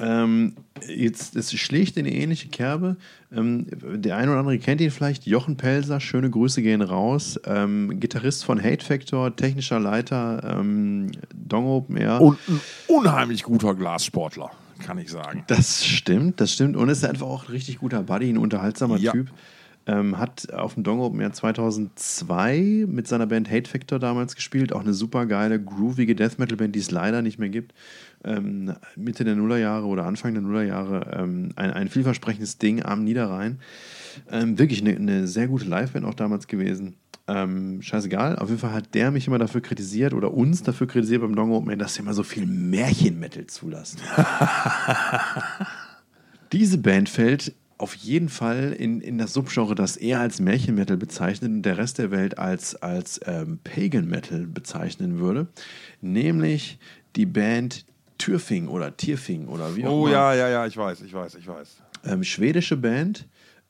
[0.01, 0.55] Ähm,
[0.89, 2.97] jetzt, es schlägt in eine ähnliche Kerbe.
[3.33, 5.27] Ähm, der eine oder andere kennt ihn vielleicht.
[5.27, 7.39] Jochen Pelser, schöne Grüße gehen raus.
[7.45, 12.21] Ähm, Gitarrist von Hate Factor, technischer Leiter, ähm, Dong Open Air.
[12.21, 14.51] Und ein unheimlich guter Glassportler,
[14.85, 15.45] kann ich sagen.
[15.49, 16.77] Das stimmt, das stimmt.
[16.77, 19.13] Und ist einfach auch ein richtig guter Buddy, ein unterhaltsamer Ja.
[19.13, 19.29] Typ.
[19.87, 24.73] Ähm, hat auf dem Dong Open Air 2002 mit seiner Band Hate Factor damals gespielt.
[24.73, 27.73] Auch eine super geile, groovige Death Metal Band, die es leider nicht mehr gibt.
[28.25, 33.61] Ähm, Mitte der Nullerjahre oder Anfang der Nullerjahre ähm, ein, ein vielversprechendes Ding am Niederrhein.
[34.31, 36.97] Ähm, wirklich eine, eine sehr gute Liveband auch damals gewesen.
[37.29, 41.23] Ähm, scheißegal, auf jeden Fall hat der mich immer dafür kritisiert oder uns dafür kritisiert
[41.23, 44.01] beim Dong Open Air, dass sie immer so viel Märchenmetal zulassen.
[46.53, 51.51] Diese Band fällt auf jeden Fall in, in das Subgenre, das er als Märchenmetal bezeichnet
[51.51, 55.47] und der Rest der Welt als, als ähm, Pagan Metal bezeichnen würde.
[56.01, 56.79] Nämlich
[57.17, 57.87] die Band
[58.21, 60.15] Türfing oder Tierfing oder wie auch Oh immer.
[60.15, 61.83] ja, ja, ja, ich weiß, ich weiß, ich weiß.
[62.05, 63.27] Ähm, schwedische Band.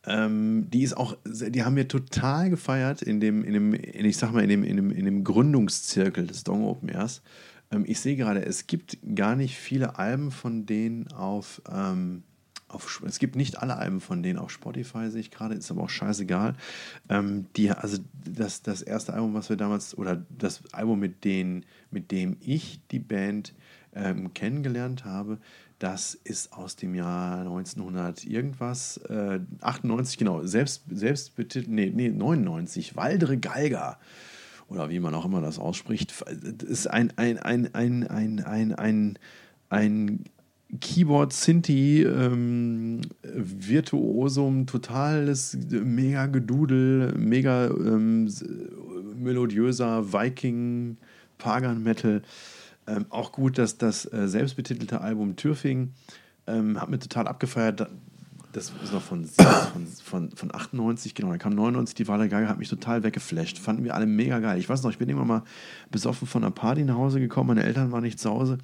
[0.07, 4.17] Ähm, die ist auch, die haben wir total gefeiert in dem, in dem, in, ich
[4.17, 7.23] sag mal, in dem, in dem, in dem Gründungszirkel des Dong Open Airs.
[7.71, 12.23] Ähm, ich sehe gerade, es gibt gar nicht viele Alben von denen auf, ähm,
[12.69, 15.83] auf, es gibt nicht alle Alben von denen auf Spotify, sehe ich gerade, ist aber
[15.83, 16.55] auch scheißegal.
[17.11, 21.67] Ähm, die, also das, das erste Album, was wir damals, oder das Album, mit, denen,
[21.91, 23.53] mit dem ich die Band
[23.95, 25.39] ähm, kennengelernt habe,
[25.79, 31.33] das ist aus dem Jahr 1900 irgendwas, äh, 98, genau, selbst, selbst
[31.67, 33.99] nee, nee, 99, Waldre Galga
[34.69, 36.15] oder wie man auch immer das ausspricht,
[36.67, 39.19] ist ein, ein, ein, ein, ein, ein, ein,
[39.69, 40.25] ein
[40.81, 48.29] Keyboard Synthi ähm, Virtuosum, totales mega Gedudel, mega ähm,
[49.17, 50.97] melodiöser Viking
[51.39, 52.23] Pagan Metal.
[52.87, 55.93] Ähm, auch gut, dass das äh, selbstbetitelte Album Türfing
[56.47, 57.81] ähm, hat mir total abgefeiert.
[57.81, 57.89] Da-
[58.53, 61.29] Das ist noch von, von, von, von 98, genau.
[61.31, 63.59] Dann kam 99, die Wale Gaga hat mich total weggeflasht.
[63.59, 64.59] Fanden wir alle mega geil.
[64.59, 65.43] Ich weiß noch, ich bin irgendwann mal
[65.91, 67.49] besoffen von einer Party nach Hause gekommen.
[67.49, 68.59] Meine Eltern waren nicht zu Hause.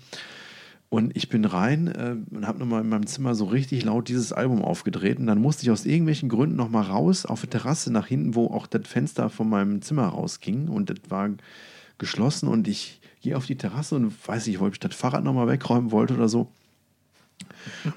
[0.89, 4.33] Und ich bin rein äh, und habe nochmal in meinem Zimmer so richtig laut dieses
[4.33, 5.19] Album aufgedreht.
[5.19, 8.47] Und dann musste ich aus irgendwelchen Gründen nochmal raus auf der Terrasse nach hinten, wo
[8.47, 10.69] auch das Fenster von meinem Zimmer rausging.
[10.69, 11.29] Und das war
[11.99, 12.49] geschlossen.
[12.49, 15.91] Und ich gehe auf die Terrasse und weiß nicht, ob ich das Fahrrad nochmal wegräumen
[15.91, 16.49] wollte oder so.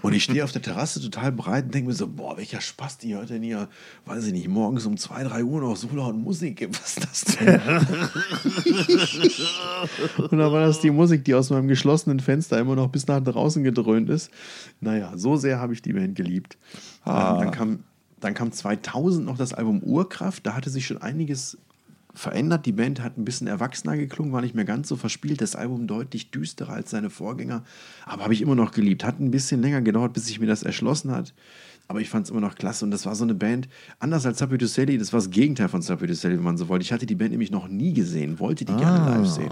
[0.02, 2.98] Und ich stehe auf der Terrasse total breit und denke mir so, boah, welcher Spaß
[2.98, 3.70] die hört denn hier,
[4.06, 6.82] weiß ich nicht, morgens um 2, 3 Uhr noch so laut Musik gibt.
[6.82, 7.62] Was ist das denn?
[10.32, 13.24] und dann war das die Musik, die aus meinem geschlossenen Fenster immer noch bis nach
[13.24, 14.32] draußen gedröhnt ist.
[14.82, 16.58] Naja, so sehr habe ich die Band geliebt.
[17.04, 17.38] Ah.
[17.38, 17.84] Dann, kam,
[18.20, 20.48] dann kam 2000 noch das Album Urkraft.
[20.48, 21.60] Da hatte sich schon einiges
[22.13, 22.65] verändert.
[22.65, 25.41] Die Band hat ein bisschen erwachsener geklungen, war nicht mehr ganz so verspielt.
[25.41, 27.63] Das Album deutlich düsterer als seine Vorgänger.
[28.06, 29.04] Aber habe ich immer noch geliebt.
[29.04, 31.34] Hat ein bisschen länger gedauert, bis sich mir das erschlossen hat.
[31.88, 32.86] Aber ich fand es immer noch klasse.
[32.86, 33.67] Und das war so eine Band,
[34.00, 36.84] anders als Sapi Sally, das war das Gegenteil von Sapi Sally, wenn man so wollte.
[36.84, 38.78] Ich hatte die Band nämlich noch nie gesehen, wollte die ah.
[38.78, 39.52] gerne live sehen.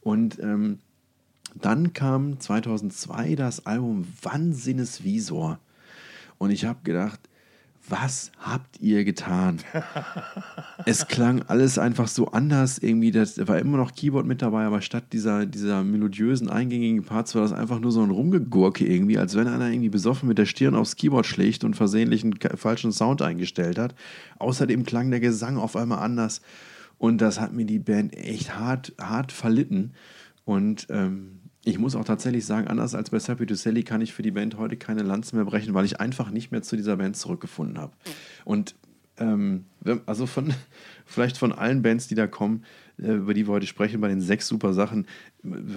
[0.00, 0.80] Und ähm,
[1.54, 5.60] dann kam 2002 das Album Wahnsinnesvisor.
[6.38, 7.20] Und ich habe gedacht,
[7.88, 9.58] was habt ihr getan?
[10.86, 12.78] es klang alles einfach so anders.
[12.78, 17.34] Irgendwie, das war immer noch Keyboard mit dabei, aber statt dieser, dieser melodiösen, eingängigen Parts
[17.34, 20.46] war das einfach nur so ein Rumgegurke irgendwie, als wenn einer irgendwie besoffen mit der
[20.46, 23.94] Stirn aufs Keyboard schlägt und versehentlich einen falschen Sound eingestellt hat.
[24.38, 26.40] Außerdem klang der Gesang auf einmal anders.
[26.98, 29.92] Und das hat mir die Band echt hart, hart verlitten.
[30.44, 34.12] Und ähm, ich muss auch tatsächlich sagen, anders als bei Sappy to Sally kann ich
[34.12, 36.96] für die Band heute keine Lanze mehr brechen, weil ich einfach nicht mehr zu dieser
[36.96, 37.92] Band zurückgefunden habe.
[38.44, 38.74] Und
[39.16, 39.64] ähm,
[40.06, 40.52] also von,
[41.06, 42.64] vielleicht von allen Bands, die da kommen,
[42.98, 45.06] äh, über die wir heute sprechen, bei den sechs super Sachen,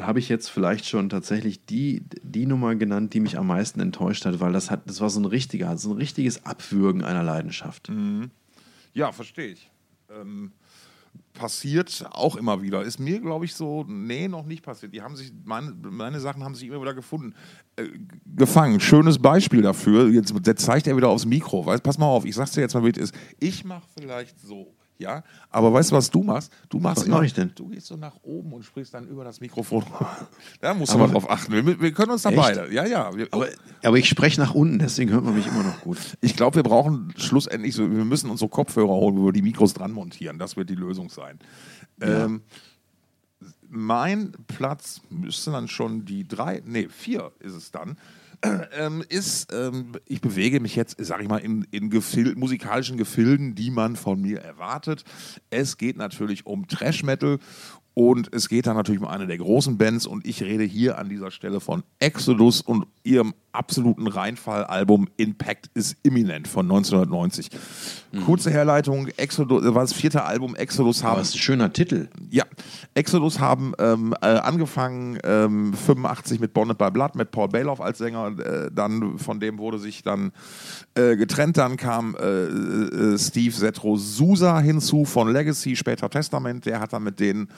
[0.02, 4.26] habe ich jetzt vielleicht schon tatsächlich die, die Nummer genannt, die mich am meisten enttäuscht
[4.26, 7.90] hat, weil das hat, das war so ein richtiger, so ein richtiges Abwürgen einer Leidenschaft.
[7.90, 8.32] Mhm.
[8.94, 9.70] Ja, verstehe ich.
[10.10, 10.52] Ähm,
[11.38, 12.82] passiert auch immer wieder.
[12.82, 14.94] Ist mir, glaube ich, so, nee, noch nicht passiert.
[14.94, 17.36] Die haben sich, meine, meine Sachen haben sich immer wieder gefunden.
[17.76, 17.88] Äh,
[18.26, 18.80] gefangen.
[18.80, 20.10] Schönes Beispiel dafür.
[20.10, 21.66] Jetzt, zeigt er wieder aufs Mikro.
[21.66, 23.16] Weißt, pass mal auf, ich sag's dir jetzt mal, wie es ist.
[23.40, 24.77] Ich mache vielleicht so.
[25.00, 26.52] Ja, aber weißt du, was du machst?
[26.70, 27.52] Du machst was mache ich denn?
[27.54, 29.84] Du gehst so nach oben und sprichst dann über das Mikrofon.
[30.62, 31.54] da musst du mal drauf achten.
[31.54, 32.74] Wir, wir können uns da beide.
[32.74, 33.16] Ja, ja.
[33.16, 33.48] Wir, aber,
[33.84, 36.00] aber ich spreche nach unten, deswegen hört man mich immer noch gut.
[36.22, 39.76] Ich glaube, wir brauchen schlussendlich so, wir müssen unsere Kopfhörer holen, wo wir die Mikros
[39.76, 40.40] dran montieren.
[40.40, 41.38] Das wird die Lösung sein.
[42.02, 42.26] Ja.
[42.26, 42.42] Ähm,
[43.70, 47.98] mein Platz müsste dann schon die drei, nee, vier ist es dann
[48.72, 53.56] ähm, ist, ähm, ich bewege mich jetzt, sage ich mal, in, in Gefil musikalischen Gefilden,
[53.56, 55.04] die man von mir erwartet.
[55.50, 57.40] Es geht natürlich um Trash Metal
[57.98, 60.06] und es geht dann natürlich um eine der großen Bands.
[60.06, 65.96] Und ich rede hier an dieser Stelle von Exodus und ihrem absoluten Reinfall-Album Impact is
[66.04, 67.50] Imminent von 1990.
[68.12, 68.22] Mhm.
[68.22, 71.14] Kurze Herleitung, Exodus, war das vierte Album, Exodus haben...
[71.14, 72.08] Aber ist ein schöner Titel.
[72.30, 72.44] Ja,
[72.94, 77.98] Exodus haben ähm, äh, angefangen ähm, 85 mit Bonnet by Blood, mit Paul Bailoff als
[77.98, 80.32] Sänger, äh, dann von dem wurde sich dann
[80.94, 86.80] äh, getrennt, dann kam äh, äh, Steve Zetro Sousa hinzu von Legacy, später Testament, der
[86.80, 87.50] hat dann mit denen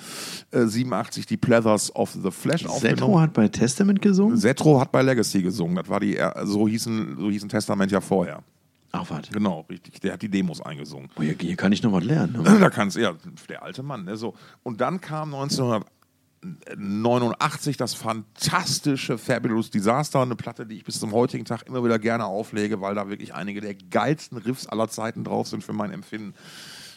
[0.52, 2.98] 87 äh, die Pleathers of the Flesh Zetro aufgenommen.
[2.98, 4.38] Zetro hat bei Testament gesungen?
[4.38, 8.44] Zetro hat bei Legacy gesungen, das war die, so hießen, so hießen Testament ja vorher.
[8.92, 9.32] Ach, warte.
[9.32, 10.02] Genau, richtig.
[10.02, 11.10] Der hat die Demos eingesungen.
[11.16, 12.42] Oh, hier, hier kann ich noch was lernen.
[12.42, 12.58] Ne?
[12.60, 13.14] Da kannst ja,
[13.48, 14.04] der alte Mann.
[14.06, 14.34] Ne, so.
[14.64, 21.46] Und dann kam 1989 das fantastische Fabulous Disaster, eine Platte, die ich bis zum heutigen
[21.46, 25.48] Tag immer wieder gerne auflege, weil da wirklich einige der geilsten Riffs aller Zeiten drauf
[25.48, 26.34] sind für mein Empfinden.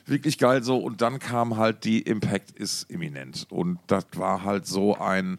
[0.06, 0.78] Wirklich geil so.
[0.78, 3.46] Und dann kam halt die Impact ist imminent.
[3.50, 5.38] Und das war halt so ein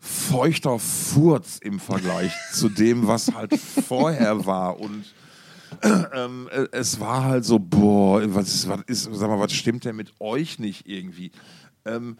[0.00, 4.78] feuchter Furz im Vergleich zu dem, was halt vorher war.
[4.78, 5.04] Und
[5.82, 9.84] ähm, äh, es war halt so, boah, was ist, was ist, sag mal, was stimmt
[9.84, 11.32] denn mit euch nicht irgendwie?
[11.84, 12.18] Ähm,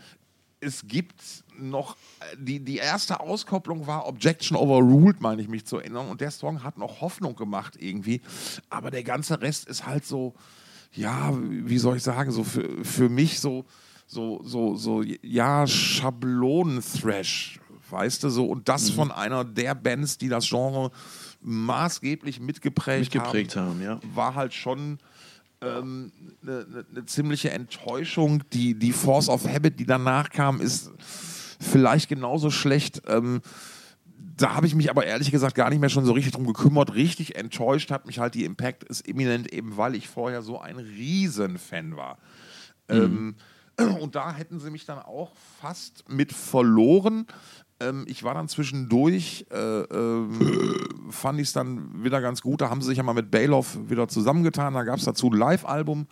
[0.61, 1.22] es gibt
[1.57, 1.96] noch,
[2.37, 6.09] die, die erste Auskopplung war Objection Overruled, meine ich mich zu erinnern.
[6.09, 8.20] Und der Song hat noch Hoffnung gemacht irgendwie.
[8.68, 10.35] Aber der ganze Rest ist halt so,
[10.92, 13.64] ja, wie soll ich sagen, so für, für mich so,
[14.07, 18.46] so, so, so, ja, Schablonen-Thrash weißt du so.
[18.46, 18.94] Und das mhm.
[18.94, 20.90] von einer der Bands, die das Genre
[21.40, 24.01] maßgeblich mitgeprägt, mitgeprägt haben, haben ja.
[24.14, 24.98] war halt schon
[25.61, 28.42] eine ähm, ne, ne, ne ziemliche Enttäuschung.
[28.53, 30.90] Die, die Force of Habit, die danach kam, ist
[31.61, 33.03] vielleicht genauso schlecht.
[33.07, 33.40] Ähm,
[34.38, 36.94] da habe ich mich aber ehrlich gesagt gar nicht mehr schon so richtig drum gekümmert.
[36.94, 40.77] Richtig enttäuscht hat mich halt die Impact ist imminent, eben weil ich vorher so ein
[40.77, 42.18] Riesenfan war.
[42.88, 43.35] Mhm.
[43.79, 47.27] Ähm, und da hätten sie mich dann auch fast mit verloren.
[47.81, 50.29] Ähm, ich war dann zwischendurch, äh, äh,
[51.11, 52.61] fand ich es dann wieder ganz gut.
[52.61, 54.74] Da haben sie sich ja mal mit Bailoff wieder zusammengetan.
[54.74, 56.07] Da gab es dazu ein Live-Album,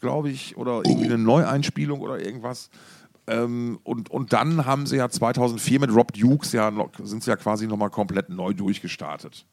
[0.00, 2.70] glaube ich, oder irgendwie eine Neueinspielung oder irgendwas.
[3.26, 7.30] Ähm, und, und dann haben sie ja 2004 mit Rob Dukes ja noch, sind sie
[7.30, 9.46] ja quasi nochmal komplett neu durchgestartet.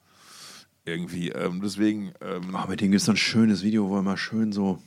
[0.86, 1.30] Irgendwie.
[1.30, 2.14] Ähm, deswegen.
[2.22, 4.80] Ähm, Oh, mit dem gibt es so ein schönes Video, wo er mal schön so,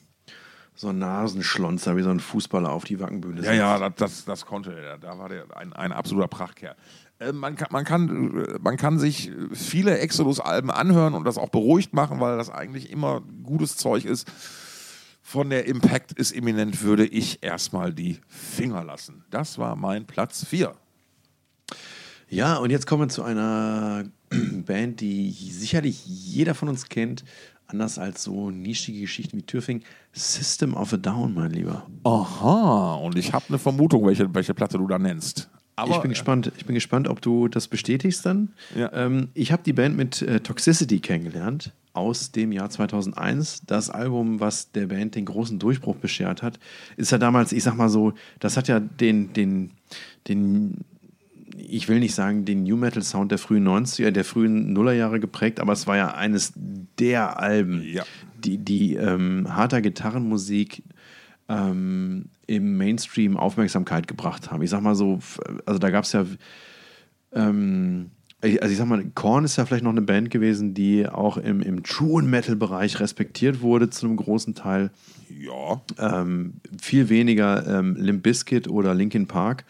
[0.74, 4.46] so ein Nasenschlonzer wie so ein Fußballer auf die Wackenbühne Ja, ja, das, das, das
[4.46, 4.98] konnte er.
[4.98, 6.76] Da war der ein, ein absoluter Prachtkerl.
[7.18, 11.48] Äh, man, kann, man, kann, äh, man kann sich viele Exodus-Alben anhören und das auch
[11.48, 14.30] beruhigt machen, weil das eigentlich immer gutes Zeug ist.
[15.28, 19.24] Von der Impact ist imminent, würde ich erstmal die Finger lassen.
[19.28, 20.72] Das war mein Platz 4.
[22.28, 24.04] Ja, und jetzt kommen wir zu einer
[24.66, 27.24] Band, die sicherlich jeder von uns kennt,
[27.66, 29.82] anders als so nischige Geschichten wie Türfing.
[30.12, 31.90] System of a Down, mein Lieber.
[32.04, 35.50] Aha, und ich habe eine Vermutung, welche, welche Platte du da nennst.
[35.76, 36.50] Aber, ich bin gespannt.
[36.56, 38.48] Ich bin gespannt, ob du das bestätigst dann.
[38.74, 38.90] Ja.
[38.94, 43.62] Ähm, ich habe die Band mit äh, Toxicity kennengelernt aus dem Jahr 2001.
[43.66, 46.58] Das Album, was der Band den großen Durchbruch beschert hat,
[46.96, 49.70] ist ja damals, ich sag mal so, das hat ja den, den,
[50.28, 50.78] den
[51.58, 55.60] ich will nicht sagen, den New Metal Sound der frühen 90er, der frühen Nullerjahre geprägt,
[55.60, 56.52] aber es war ja eines
[56.98, 58.04] der Alben, Ja.
[58.44, 60.82] die, die ähm, harter Gitarrenmusik
[61.48, 64.62] ähm, im Mainstream Aufmerksamkeit gebracht haben.
[64.62, 65.20] Ich sag mal so,
[65.64, 66.24] also da gab es ja,
[67.32, 71.36] ähm, also ich sag mal, Korn ist ja vielleicht noch eine Band gewesen, die auch
[71.36, 74.90] im, im True Metal Bereich respektiert wurde zu einem großen Teil
[75.28, 79.64] ja, ähm, viel weniger ähm, Limp Bizkit oder Linkin Park.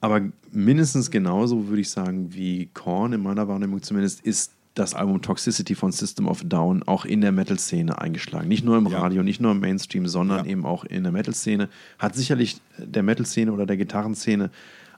[0.00, 5.20] Aber mindestens genauso würde ich sagen, wie Korn in meiner Wahrnehmung zumindest, ist das Album
[5.22, 8.48] Toxicity von System of Down auch in der Metal-Szene eingeschlagen.
[8.48, 9.00] Nicht nur im Ja.
[9.00, 10.50] Radio, nicht nur im Mainstream, sondern Ja.
[10.50, 11.68] eben auch in der Metal-Szene.
[11.98, 14.50] Hat sicherlich der Metal-Szene oder der Gitarrenszene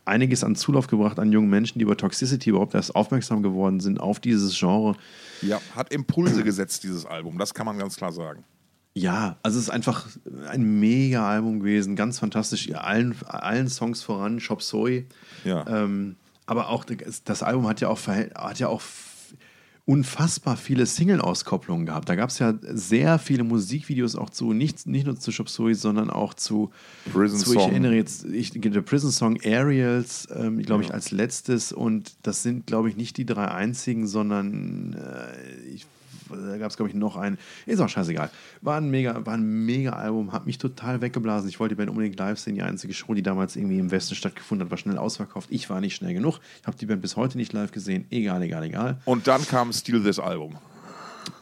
[0.05, 4.01] einiges an Zulauf gebracht an jungen Menschen, die über Toxicity überhaupt erst aufmerksam geworden sind
[4.01, 4.97] auf dieses Genre.
[5.43, 7.39] ja, hat Impulse gesetzt, dieses Album.
[7.39, 8.45] Das kann man ganz klar sagen.
[8.95, 10.07] Ja, also es ist einfach
[10.51, 15.07] ein mega Album gewesen, ganz fantastisch, allen, allen Songs voran, Chop Soy.
[15.45, 15.65] Ja.
[15.67, 16.17] Ähm,
[16.47, 16.85] aber auch
[17.25, 18.83] das, Album hat ja auch, hat ja auch
[19.85, 22.09] unfassbar viele Single-Auskopplungen gehabt.
[22.09, 25.75] Da gab es ja sehr viele Musikvideos auch zu, nicht, nicht nur zu Chop Suey,
[25.75, 26.71] sondern auch zu,
[27.13, 27.71] Prison zu ich Song.
[27.71, 31.73] erinnere jetzt, ich, der Prison Song Aerials, ähm, glaube ich, als letztes.
[31.73, 35.87] Und das sind, glaube ich, nicht die drei einzigen, sondern äh, ich,
[36.37, 37.39] da gab es, glaube ich, noch einen.
[37.67, 38.31] Ist auch scheißegal.
[38.61, 41.49] War ein mega, war ein mega Album, hat mich total weggeblasen.
[41.49, 42.55] Ich wollte die Band unbedingt live sehen.
[42.55, 45.49] Die einzige Show, die damals irgendwie im Westen stattgefunden hat, war schnell ausverkauft.
[45.51, 46.41] Ich war nicht schnell genug.
[46.61, 48.07] Ich habe die Band bis heute nicht live gesehen.
[48.11, 48.99] Egal, egal, egal.
[49.05, 50.57] Und dann kam Steal This Album.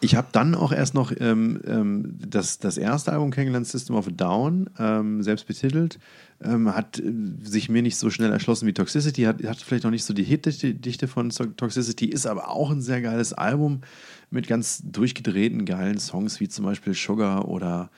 [0.00, 4.08] Ich habe dann auch erst noch ähm, ähm, das, das erste Album kennengelernt, System of
[4.08, 5.98] a Down, ähm, selbst betitelt.
[6.42, 9.90] Ähm, hat äh, sich mir nicht so schnell erschlossen wie Toxicity, hat, hat vielleicht noch
[9.90, 13.82] nicht so die Hitdichte von Toxicity, ist aber auch ein sehr geiles Album
[14.30, 17.90] mit ganz durchgedrehten, geilen Songs wie zum Beispiel Sugar oder,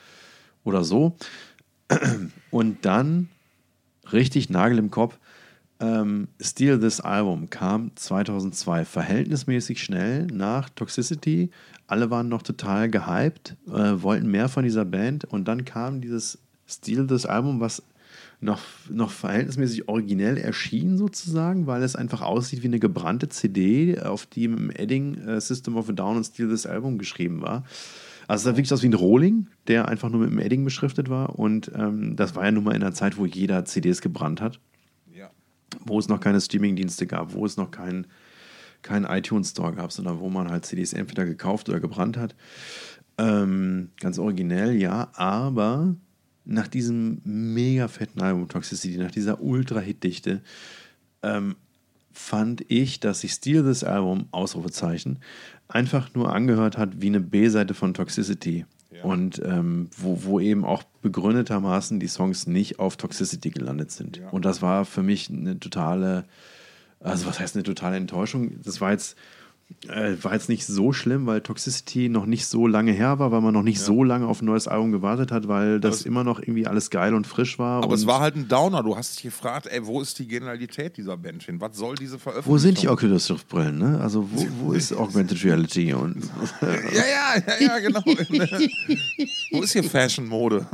[0.63, 1.15] oder so.
[2.51, 3.29] Und dann,
[4.11, 5.19] richtig Nagel im Kopf,
[5.79, 11.49] ähm, Steal This Album kam 2002 verhältnismäßig schnell nach Toxicity.
[11.87, 16.39] Alle waren noch total gehypt, äh, wollten mehr von dieser Band und dann kam dieses
[16.67, 17.83] Steal This Album, was
[18.43, 24.25] noch, noch verhältnismäßig originell erschien sozusagen, weil es einfach aussieht wie eine gebrannte CD, auf
[24.25, 27.63] die im Edding äh, System of a Down und Steal This Album geschrieben war.
[28.27, 31.09] Also es sah wirklich aus wie ein Rohling, der einfach nur mit dem Edding beschriftet
[31.09, 34.41] war und ähm, das war ja nun mal in einer Zeit, wo jeder CDs gebrannt
[34.41, 34.59] hat
[35.13, 35.29] Ja.
[35.85, 38.07] wo es noch keine Streaming-Dienste gab, wo es noch keinen
[38.81, 42.35] kein iTunes-Store gab, sondern wo man halt CDs entweder gekauft oder gebrannt hat.
[43.17, 45.95] Ähm, ganz originell, ja, aber
[46.45, 50.41] nach diesem mega fetten Album Toxicity, nach dieser Ultra-Hit-Dichte,
[51.21, 51.55] ähm,
[52.11, 55.19] fand ich, dass sich Steal This Album, Ausrufezeichen,
[55.67, 58.65] einfach nur angehört hat wie eine B-Seite von Toxicity.
[58.91, 59.03] Ja.
[59.03, 64.17] Und ähm, wo, wo eben auch begründetermaßen die Songs nicht auf Toxicity gelandet sind.
[64.17, 64.29] Ja.
[64.29, 66.25] Und das war für mich eine totale,
[66.99, 68.61] also was heißt eine totale Enttäuschung?
[68.61, 69.17] Das war jetzt,
[69.89, 73.41] äh, war jetzt nicht so schlimm, weil Toxicity noch nicht so lange her war, weil
[73.41, 76.23] man noch nicht so lange auf ein neues Album gewartet hat, weil das es- immer
[76.23, 77.83] noch irgendwie alles geil und frisch war.
[77.83, 78.81] Aber es war halt ein Downer.
[78.83, 81.59] Du hast dich gefragt, ey, wo ist die Genialität dieser Band hin?
[81.61, 82.53] Was soll diese Veröffentlichung?
[82.53, 83.77] wo sind die Oculus Rift Brillen?
[83.77, 83.99] Ne?
[84.01, 85.93] Also wo, wo ist Augmented Reality?
[85.93, 86.23] Und
[86.61, 88.01] Ja, ja, ja, ja, genau.
[89.51, 90.65] wo ist hier Fashion-Mode?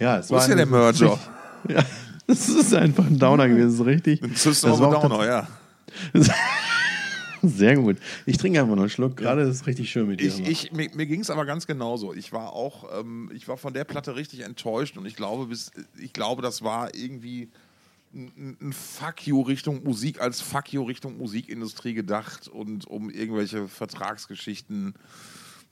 [0.00, 1.18] ja, es Wo ist hier der Merger?
[1.66, 1.82] Ja,
[2.26, 4.20] das ist einfach ein Downer gewesen, richtig.
[4.36, 5.48] System Das war Downer, ja.
[7.42, 7.98] Sehr gut.
[8.24, 9.16] Ich trinke einfach noch einen Schluck.
[9.16, 10.28] Gerade ist es richtig schön mit dir.
[10.28, 12.14] Ich, ich, mir mir ging es aber ganz genauso.
[12.14, 15.70] Ich war auch, ähm, ich war von der Platte richtig enttäuscht und ich glaube, bis,
[15.98, 17.50] ich glaube, das war irgendwie
[18.14, 23.68] ein, ein Fuck you Richtung Musik als Fuck you Richtung Musikindustrie gedacht und um irgendwelche
[23.68, 24.94] Vertragsgeschichten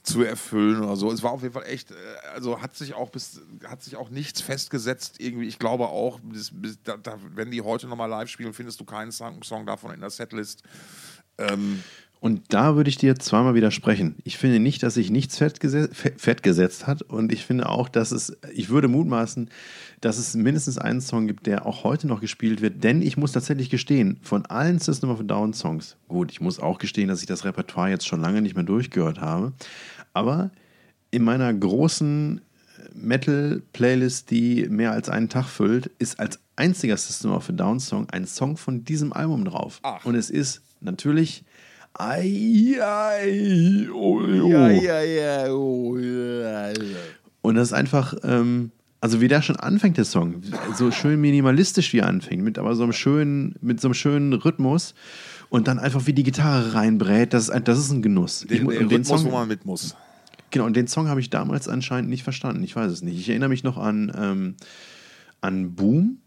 [0.03, 1.13] zu erfüllen oder so.
[1.13, 1.95] Es war auf jeden Fall echt, äh,
[2.35, 5.47] also hat sich auch bis, hat sich auch nichts festgesetzt irgendwie.
[5.47, 8.85] Ich glaube auch, bis, bis, da, da, wenn die heute nochmal live spielen, findest du
[8.85, 10.63] keinen Song, davon in der Setlist.
[11.39, 11.83] Ähm,
[12.23, 14.15] und da würde ich dir zweimal widersprechen.
[14.23, 15.59] Ich finde nicht, dass sich nichts fett,
[15.93, 17.03] fett, gesetzt hat.
[17.03, 19.51] Und ich finde auch, dass es, ich würde mutmaßen,
[20.01, 22.85] dass es mindestens einen Song gibt, der auch heute noch gespielt wird.
[22.85, 26.61] Denn ich muss tatsächlich gestehen, von allen System of a Down Songs, gut, ich muss
[26.61, 29.53] auch gestehen, dass ich das Repertoire jetzt schon lange nicht mehr durchgehört habe.
[30.13, 30.53] Aber
[31.11, 32.41] in meiner großen
[32.95, 38.09] Metal-Playlist, die mehr als einen Tag füllt, ist als einziger System of a Down Song
[38.11, 39.81] ein Song von diesem Album drauf.
[39.83, 40.05] Ach.
[40.05, 41.43] Und es ist natürlich
[41.95, 44.49] Ai, ai, oh, oh.
[44.49, 45.99] Ja, ja, ja, oh,
[47.43, 48.71] Und das ist einfach, ähm,
[49.01, 50.43] also wie der schon anfängt, der Song,
[50.75, 54.33] so schön minimalistisch wie er anfängt, mit aber so einem schönen, mit so einem schönen
[54.33, 54.95] Rhythmus
[55.51, 58.47] und dann einfach wie die Gitarre reinbrät, das ist ein, das ist ein Genuss.
[58.49, 59.95] Den, ich, den Rhythmus, Song, wo man mit muss.
[60.51, 62.63] Genau, und den Song habe ich damals anscheinend nicht verstanden.
[62.63, 63.19] Ich weiß es nicht.
[63.19, 64.55] Ich erinnere mich noch an, ähm,
[65.41, 66.19] an Boom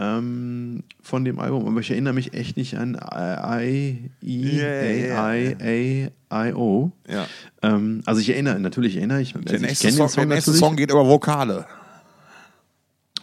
[0.00, 6.08] ähm, von dem Album, aber ich erinnere mich echt nicht an I, E, A, I,
[6.30, 6.90] A, I, O.
[7.06, 7.26] Ja.
[7.60, 9.36] Ähm, also ich erinnere, natürlich erinnere ich.
[9.36, 11.66] Also der nächste, ich Song, Song, der nächste Song geht über Vokale.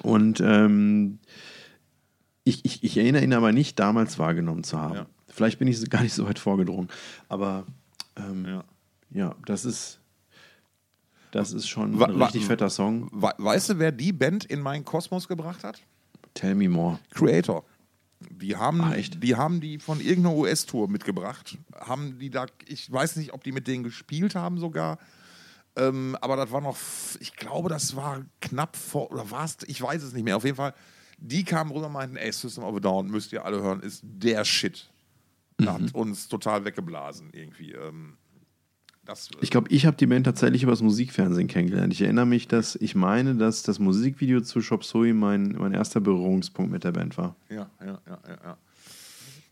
[0.04, 1.18] Und ähm,
[2.44, 4.96] ich, ich, ich, erinnere ihn aber nicht, damals wahrgenommen zu haben.
[4.96, 5.06] Ja.
[5.28, 6.90] Vielleicht bin ich gar nicht so weit vorgedrungen.
[7.28, 7.66] Aber
[8.16, 8.64] ähm, ja.
[9.10, 10.00] ja, das ist.
[11.32, 13.10] Das ist schon ein richtig fetter Song.
[13.12, 15.82] Weißt du, wer die Band in meinen Kosmos gebracht hat?
[16.38, 17.00] Tell me more.
[17.12, 17.64] Creator.
[18.20, 21.58] Die haben, ah, die haben die von irgendeiner US-Tour mitgebracht.
[21.76, 24.98] Haben die da, ich weiß nicht, ob die mit denen gespielt haben sogar.
[25.76, 26.78] Ähm, aber das war noch,
[27.20, 30.38] ich glaube, das war knapp vor, oder war es, ich weiß es nicht mehr.
[30.38, 30.74] Auf jeden Fall,
[31.18, 34.02] die kamen rüber und meinten, ey, System of a Down, müsst ihr alle hören, ist
[34.04, 34.90] der Shit.
[35.60, 35.70] Mhm.
[35.70, 37.74] Hat uns total weggeblasen irgendwie.
[37.74, 38.18] Ähm,
[39.08, 41.94] das, ich glaube, ich habe die Band tatsächlich über das Musikfernsehen kennengelernt.
[41.94, 46.02] Ich erinnere mich, dass ich meine, dass das Musikvideo zu Shop Sui mein, mein erster
[46.02, 47.36] Berührungspunkt mit der Band war.
[47.50, 48.58] Ja, ja, ja, ja.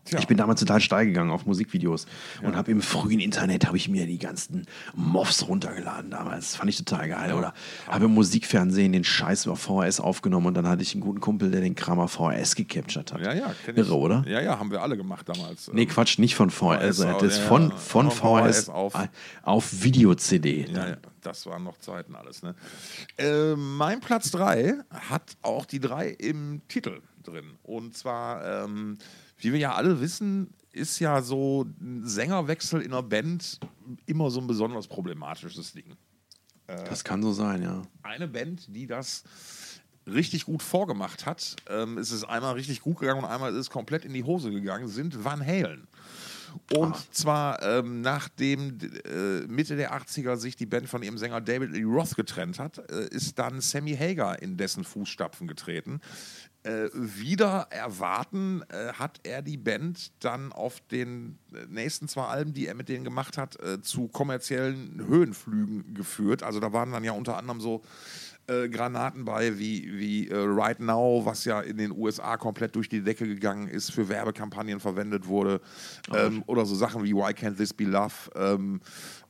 [0.05, 0.11] Ja.
[0.15, 0.19] Tja.
[0.19, 2.05] Ich bin damals total steil gegangen auf Musikvideos
[2.41, 2.47] ja.
[2.47, 6.51] und habe im frühen Internet habe ich mir die ganzen Moffs runtergeladen damals.
[6.51, 7.29] Das fand ich total geil.
[7.29, 7.37] Ja.
[7.37, 7.53] Oder
[7.87, 11.49] habe im Musikfernsehen den Scheiß über VHS aufgenommen und dann hatte ich einen guten Kumpel,
[11.49, 13.21] der den Krammer VHS gecaptured hat.
[13.21, 14.23] Ja, ja, kenn Irre, oder?
[14.27, 15.71] Ja, ja, haben wir alle gemacht damals.
[15.73, 16.99] Nee, Quatsch, nicht von VHS.
[16.99, 18.93] VHS das ja, von, von, VHS, VHS auf,
[19.41, 20.67] auf Video-CD.
[20.71, 22.43] Ja, ja, das waren noch Zeiten alles.
[22.43, 22.53] Ne?
[23.17, 24.75] Äh, mein Platz 3
[25.09, 27.57] hat auch die 3 im Titel drin.
[27.63, 28.97] Und zwar ähm,
[29.45, 33.59] wie wir ja alle wissen, ist ja so ein Sängerwechsel in einer Band
[34.05, 35.95] immer so ein besonders problematisches Ding.
[36.67, 37.83] Äh, das kann so sein, ja.
[38.03, 39.23] Eine Band, die das
[40.07, 43.69] richtig gut vorgemacht hat, ähm, ist es einmal richtig gut gegangen und einmal ist es
[43.69, 45.87] komplett in die Hose gegangen, sind Van Halen.
[46.73, 47.03] Und Ach.
[47.11, 51.83] zwar ähm, nachdem äh, Mitte der 80er sich die Band von ihrem Sänger David Lee
[51.83, 55.99] Roth getrennt hat, äh, ist dann Sammy Hager in dessen Fußstapfen getreten.
[56.65, 62.53] Äh, wieder erwarten äh, hat er die Band dann auf den äh, nächsten zwei Alben,
[62.53, 66.41] die er mit denen gemacht hat, äh, zu kommerziellen Höhenflügen geführt.
[66.41, 67.83] Also da waren dann ja unter anderem so
[68.47, 72.89] äh, Granaten bei wie, wie äh, Right Now, was ja in den USA komplett durch
[72.89, 75.61] die Decke gegangen ist, für Werbekampagnen verwendet wurde.
[76.11, 78.13] Ähm, oder so Sachen wie Why Can't This Be Love?
[78.35, 79.24] Ähm, äh,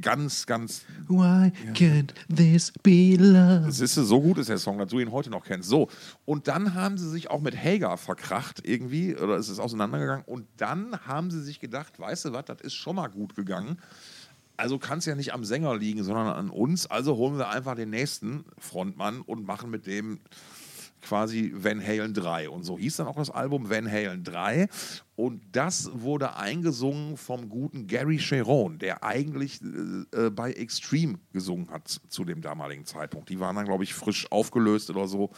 [0.00, 0.84] ganz, ganz.
[1.08, 3.70] Why can't this be love?
[3.70, 5.68] Siehst du, so gut ist der Song, dass du ihn heute noch kennst.
[5.68, 5.88] So.
[6.24, 10.24] Und dann haben sie sich auch mit Hager verkracht irgendwie, oder es ist auseinandergegangen.
[10.24, 13.78] Und dann haben sie sich gedacht, weißt du was, das ist schon mal gut gegangen.
[14.56, 16.86] Also kann es ja nicht am Sänger liegen, sondern an uns.
[16.86, 20.20] Also holen wir einfach den nächsten Frontmann und machen mit dem
[21.04, 22.48] quasi Van Halen 3.
[22.48, 24.68] Und so hieß dann auch das Album Van Halen 3.
[25.16, 31.70] Und das wurde eingesungen vom guten Gary Cheron, der eigentlich äh, äh, bei Extreme gesungen
[31.70, 33.28] hat zu dem damaligen Zeitpunkt.
[33.28, 35.30] Die waren dann, glaube ich, frisch aufgelöst oder so.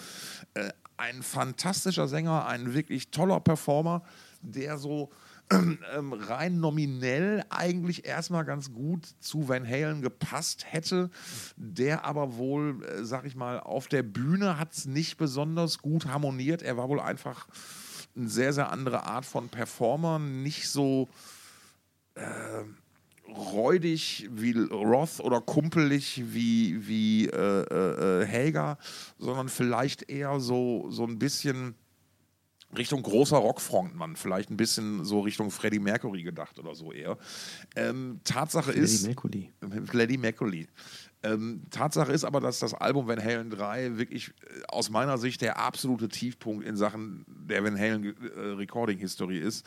[0.55, 4.03] Äh, ein fantastischer Sänger, ein wirklich toller Performer,
[4.41, 5.11] der so
[5.51, 11.11] ähm, rein nominell eigentlich erstmal ganz gut zu Van Halen gepasst hätte,
[11.57, 16.07] der aber wohl, äh, sag ich mal, auf der Bühne hat es nicht besonders gut
[16.07, 16.63] harmoniert.
[16.63, 17.47] Er war wohl einfach
[18.17, 21.09] eine sehr, sehr andere Art von Performer, nicht so
[22.15, 22.65] äh,
[23.29, 28.79] räudig wie Roth oder kumpelig wie, wie äh, äh, äh Helga,
[29.19, 31.75] sondern vielleicht eher so, so ein bisschen
[32.77, 37.17] Richtung großer Rockfrontmann, vielleicht ein bisschen so Richtung Freddie Mercury gedacht oder so eher.
[37.75, 39.07] Ähm, Tatsache Freddie ist.
[39.07, 39.53] Mercury.
[39.87, 40.67] Freddie Mercury.
[41.23, 45.41] Ähm, Tatsache ist aber, dass das Album Van Halen 3 wirklich äh, aus meiner Sicht
[45.41, 49.67] der absolute Tiefpunkt in Sachen der Van Halen äh, Recording-Historie ist.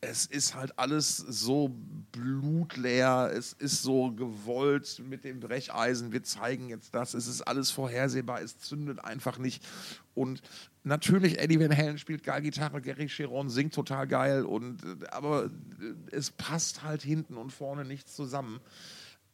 [0.00, 1.74] Es ist halt alles so
[2.12, 7.70] blutleer, es ist so gewollt mit dem Brecheisen, wir zeigen jetzt das, es ist alles
[7.70, 9.66] vorhersehbar, es zündet einfach nicht.
[10.14, 10.42] Und
[10.88, 14.82] natürlich, Eddie Van Halen spielt geil Gitarre, Gary Chiron singt total geil, und,
[15.12, 15.50] aber
[16.10, 18.60] es passt halt hinten und vorne nicht zusammen.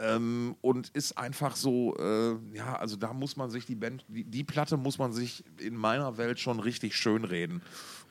[0.01, 4.25] Ähm, und ist einfach so, äh, ja, also da muss man sich die Band, die,
[4.25, 7.63] die, Platte muss man sich in meiner Welt schon richtig schön reden,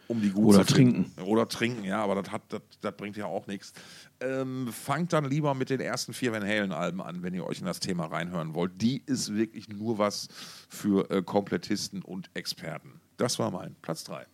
[0.08, 1.12] um die gut Oder zu trinken.
[1.24, 3.74] Oder trinken, ja, aber das, hat, das, das bringt ja auch nichts.
[4.20, 7.66] Ähm, fangt dann lieber mit den ersten vier Van Halen-Alben an, wenn ihr euch in
[7.66, 8.82] das Thema reinhören wollt.
[8.82, 10.28] Die ist wirklich nur was
[10.70, 13.02] für äh, Komplettisten und Experten.
[13.18, 14.26] Das war mein Platz 3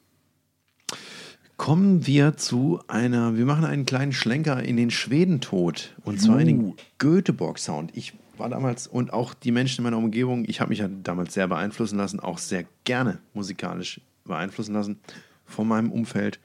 [1.57, 6.17] kommen wir zu einer, wir machen einen kleinen Schlenker in den Schwedentod und uh.
[6.17, 7.91] zwar in den Göteborg-Sound.
[7.95, 11.33] Ich war damals und auch die Menschen in meiner Umgebung, ich habe mich ja damals
[11.33, 15.01] sehr beeinflussen lassen, auch sehr gerne musikalisch beeinflussen lassen
[15.49, 16.39] von meinem Umfeld,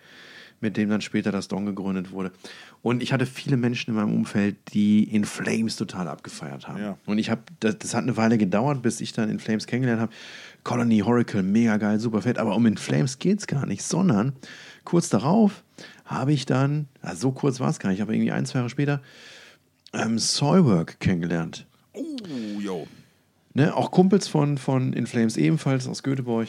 [0.61, 2.33] mit dem dann später das Don gegründet wurde.
[2.83, 6.81] Und ich hatte viele Menschen in meinem Umfeld, die in Flames total abgefeiert haben.
[6.81, 6.99] Ja.
[7.07, 10.03] Und ich habe, das, das, hat eine Weile gedauert, bis ich dann in Flames kennengelernt
[10.03, 10.13] habe.
[10.65, 12.39] Colony Horacle, mega geil, super fett.
[12.39, 14.35] Aber um in Flames geht es gar nicht, sondern
[14.85, 15.63] kurz darauf
[16.05, 18.71] habe ich dann, also so kurz war es gar nicht, aber irgendwie ein, zwei Jahre
[18.71, 19.01] später,
[19.95, 21.67] ähm, Soilwork kennengelernt.
[21.93, 22.87] Oh, yo.
[23.55, 26.49] Ne, auch Kumpels von, von In Flames ebenfalls aus Göteborg.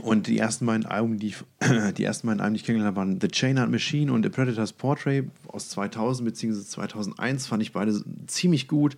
[0.00, 1.34] Und die ersten beiden Alben, die,
[1.96, 4.30] die ersten beiden Alben, die ich kennengelernt habe, waren The Chain Hunt Machine und The
[4.30, 6.62] Predator's Portrait aus 2000 bzw.
[6.62, 7.46] 2001.
[7.46, 8.96] Fand ich beide ziemlich gut.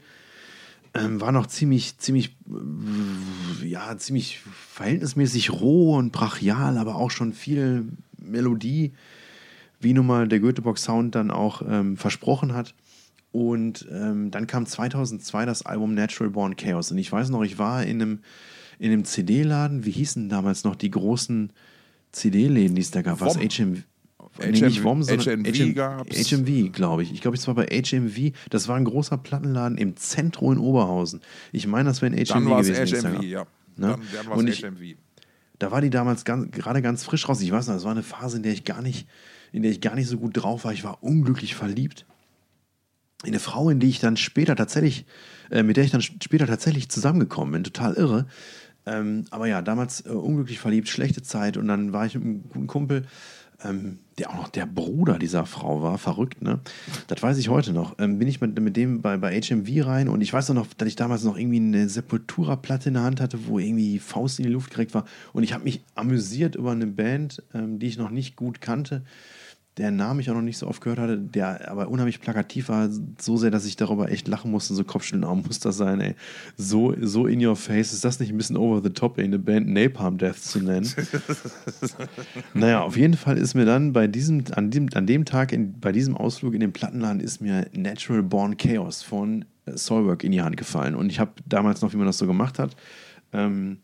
[0.97, 7.33] Ähm, war noch ziemlich, ziemlich, äh, ja, ziemlich verhältnismäßig roh und brachial, aber auch schon
[7.33, 8.93] viel Melodie,
[9.81, 12.75] wie nun mal der Göteborg-Sound dann auch ähm, versprochen hat.
[13.33, 16.93] Und ähm, dann kam 2002 das Album Natural Born Chaos.
[16.93, 18.19] Und ich weiß noch, ich war in einem,
[18.79, 21.53] in einem CD-Laden, wie hießen damals noch die großen
[22.13, 23.21] CD-Läden, die es da gab?
[23.21, 23.37] Was?
[23.37, 23.85] HM, HM,
[24.41, 25.77] nee, nicht WOM, sondern HMV,
[26.11, 27.13] HMV glaube ich.
[27.13, 28.33] Ich glaube, es war bei HMV.
[28.51, 31.21] Das war ein großer Plattenladen im Zentrum in Oberhausen.
[31.53, 33.03] Ich meine, das wäre ein HMV dann gewesen.
[33.03, 33.41] Dann HMV, ja.
[33.41, 33.47] Ne?
[33.77, 34.97] Dann, dann war es HMV.
[35.59, 37.41] Da war die damals ganz, gerade ganz frisch raus.
[37.41, 39.07] Ich weiß noch, das war eine Phase, in der ich gar nicht,
[39.53, 40.73] in der ich gar nicht so gut drauf war.
[40.73, 42.07] Ich war unglücklich verliebt.
[43.25, 45.07] In eine Frau, in die ich dann später tatsächlich,
[45.51, 47.65] äh, mit der ich dann später tatsächlich zusammengekommen bin.
[47.65, 48.27] Total irre.
[48.87, 52.43] Ähm, aber ja, damals äh, unglücklich verliebt, schlechte Zeit und dann war ich mit einem
[52.51, 53.07] guten Kumpel
[53.65, 56.61] ähm, der auch noch der Bruder dieser Frau war, verrückt, ne?
[57.09, 57.97] Das weiß ich heute noch.
[57.99, 60.89] Ähm, bin ich mit, mit dem bei, bei HMV rein und ich weiß noch, dass
[60.89, 64.53] ich damals noch irgendwie eine Sepultura-Platte in der Hand hatte, wo irgendwie Faust in die
[64.53, 65.05] Luft gekriegt war.
[65.33, 69.03] Und ich habe mich amüsiert über eine Band, ähm, die ich noch nicht gut kannte
[69.77, 72.89] der Name ich auch noch nicht so oft gehört hatte, der aber unheimlich plakativ war,
[73.21, 76.15] so sehr, dass ich darüber echt lachen musste, so Kopfschütteln, oh, muss das sein, ey.
[76.57, 79.39] So, so in your face, ist das nicht ein bisschen over the top, ey, eine
[79.39, 80.89] Band Napalm Death zu nennen?
[82.55, 85.81] naja, auf jeden Fall ist mir dann bei diesem, an dem, an dem Tag, in,
[85.81, 90.43] bei diesem Ausflug in den Plattenladen, ist mir Natural Born Chaos von Soilwork in die
[90.43, 90.95] Hand gefallen.
[90.95, 92.77] Und ich habe damals noch, wie man das so gemacht hat,
[93.33, 93.79] ähm,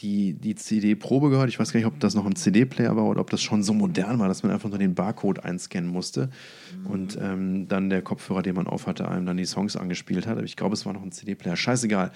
[0.00, 1.48] die, die CD-Probe gehört.
[1.48, 3.72] Ich weiß gar nicht, ob das noch ein CD-Player war oder ob das schon so
[3.72, 6.30] modern war, dass man einfach nur den Barcode einscannen musste
[6.78, 6.86] mhm.
[6.90, 10.36] und ähm, dann der Kopfhörer, den man aufhatte, einem dann die Songs angespielt hat.
[10.36, 11.56] Aber ich glaube, es war noch ein CD-Player.
[11.56, 12.12] Scheißegal.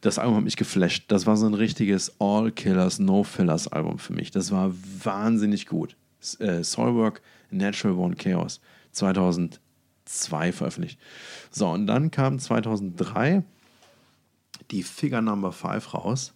[0.00, 1.04] Das Album hat mich geflasht.
[1.08, 4.30] Das war so ein richtiges All-Killers, No-Fillers-Album für mich.
[4.30, 4.72] Das war
[5.02, 5.96] wahnsinnig gut.
[6.38, 8.60] Äh, Soilwork, Natural One Chaos,
[8.92, 11.00] 2002 veröffentlicht.
[11.50, 13.42] So, und dann kam 2003
[14.70, 16.34] die Figure Number 5 raus.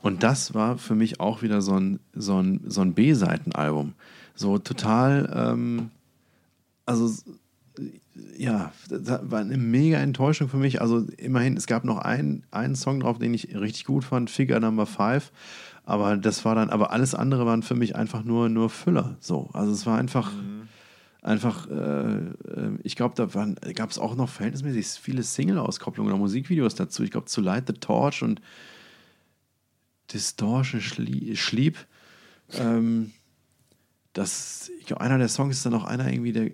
[0.00, 3.94] Und das war für mich auch wieder so ein, so ein, so ein B-Seiten-Album.
[4.34, 5.90] So total, ähm,
[6.86, 7.10] also
[8.36, 10.80] ja, das war eine mega Enttäuschung für mich.
[10.80, 14.60] Also immerhin, es gab noch einen, einen Song drauf, den ich richtig gut fand, Figure
[14.60, 15.30] Number 5.
[15.84, 19.16] Aber das war dann, aber alles andere waren für mich einfach nur, nur Füller.
[19.20, 19.50] So.
[19.52, 20.32] Also es war einfach.
[20.32, 20.62] Mhm
[21.22, 23.26] einfach, äh, äh ich glaube, da
[23.72, 27.02] gab es auch noch verhältnismäßig viele Single-Auskopplungen oder Musikvideos dazu.
[27.02, 28.42] Ich glaube, zu Light the Torch und
[30.12, 31.78] Distortion Schlieb.
[32.52, 33.12] Ähm,
[34.12, 36.50] das, ich glaube, einer der Songs ist dann auch einer irgendwie der.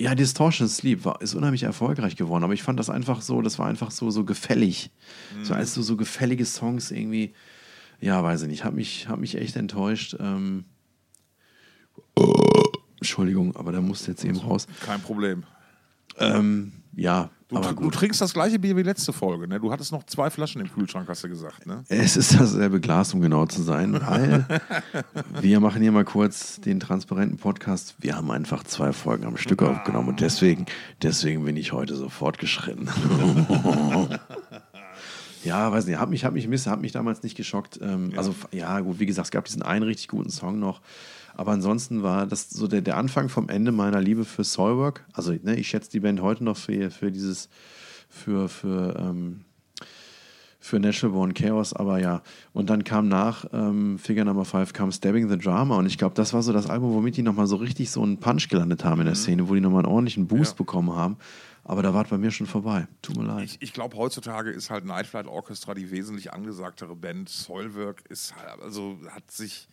[0.00, 3.60] Ja, Distortion Sleep war, ist unheimlich erfolgreich geworden, aber ich fand das einfach so, das
[3.60, 4.90] war einfach so, so gefällig.
[5.36, 5.44] Mhm.
[5.44, 7.34] So als so, so gefällige Songs irgendwie,
[8.00, 10.16] ja, weiß ich nicht, hat mich, hat mich echt enttäuscht.
[10.18, 10.64] Ähm,
[12.96, 14.66] Entschuldigung, aber da musste jetzt eben raus.
[14.80, 15.44] Kein Problem.
[16.18, 17.86] Ähm, ja, du, aber gut.
[17.86, 19.58] du trinkst das gleiche Bier wie letzte Folge, ne?
[19.58, 21.84] Du hattest noch zwei Flaschen im Kühlschrank, hast du gesagt, ne?
[21.88, 24.46] Es ist dasselbe Glas, um genau zu sein, weil
[25.40, 27.94] wir machen hier mal kurz den transparenten Podcast.
[27.98, 30.66] Wir haben einfach zwei Folgen am Stück aufgenommen und deswegen,
[31.02, 32.90] deswegen bin ich heute so fortgeschritten.
[35.44, 37.78] Ja, weiß nicht, hat mich, hat mich, hat mich damals nicht geschockt.
[37.82, 38.18] Ähm, ja.
[38.18, 40.80] Also, ja, gut, wie gesagt, es gab diesen einen richtig guten Song noch.
[41.34, 45.04] Aber ansonsten war das so der, der Anfang vom Ende meiner Liebe für Soilwork.
[45.12, 47.48] Also, ne, ich schätze die Band heute noch für, für dieses,
[48.08, 49.44] für, für, ähm,
[50.60, 52.22] für Natural Born Chaos, aber ja.
[52.52, 56.14] Und dann kam nach ähm, Figure Number 5 kam Stabbing the Drama und ich glaube,
[56.14, 59.00] das war so das Album, womit die nochmal so richtig so einen Punch gelandet haben
[59.00, 59.20] in der mhm.
[59.20, 60.56] Szene, wo die nochmal einen ordentlichen Boost ja.
[60.58, 61.16] bekommen haben.
[61.64, 62.88] Aber da war es bei mir schon vorbei.
[63.02, 63.44] Tut mir leid.
[63.44, 67.28] Ich, ich glaube, heutzutage ist halt Night Flight Orchestra die wesentlich angesagtere Band.
[67.28, 69.68] Soilwork ist halt, also hat sich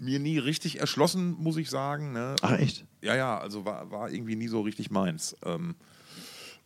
[0.00, 2.12] mir nie richtig erschlossen, muss ich sagen.
[2.12, 2.36] Ne?
[2.42, 2.84] Ach, echt?
[3.00, 5.36] Ja, ja, also war, war irgendwie nie so richtig meins.
[5.44, 5.74] Ähm,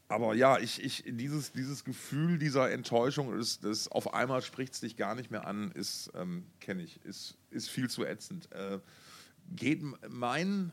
[0.09, 4.81] aber ja, ich, ich, dieses, dieses Gefühl dieser Enttäuschung ist, das auf einmal spricht es
[4.81, 8.51] dich gar nicht mehr an, ist, ähm, kenne ich, ist, ist viel zu ätzend.
[8.53, 8.81] Äh,
[9.55, 10.73] geht mein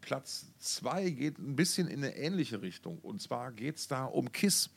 [0.00, 2.98] Platz 2 geht ein bisschen in eine ähnliche Richtung.
[2.98, 4.70] Und zwar geht es da um Kiss.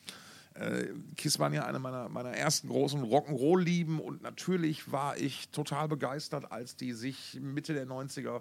[0.54, 0.86] Äh,
[1.16, 6.52] Kiss waren ja eine meiner, meiner ersten großen Rock'n'Roll-Lieben und natürlich war ich total begeistert,
[6.52, 8.40] als die sich Mitte der 90er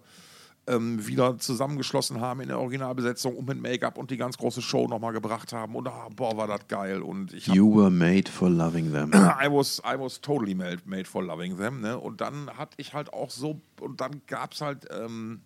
[0.68, 4.88] ähm, wieder zusammengeschlossen haben in der Originalbesetzung und mit Make-up und die ganz große Show
[4.88, 5.76] nochmal gebracht haben.
[5.76, 7.02] Und ah, boah, war das geil.
[7.02, 9.12] Und ich you were made for loving them.
[9.14, 11.82] I was, I was totally made, made for loving them.
[11.82, 11.98] Ne?
[11.98, 14.88] Und dann hatte ich halt auch so, und dann gab es halt.
[14.92, 15.42] Ähm,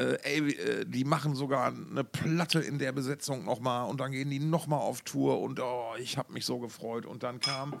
[0.00, 4.30] äh, ey, äh, die machen sogar eine Platte in der Besetzung nochmal und dann gehen
[4.30, 7.04] die nochmal auf Tour und oh, ich habe mich so gefreut.
[7.04, 7.74] Und dann kam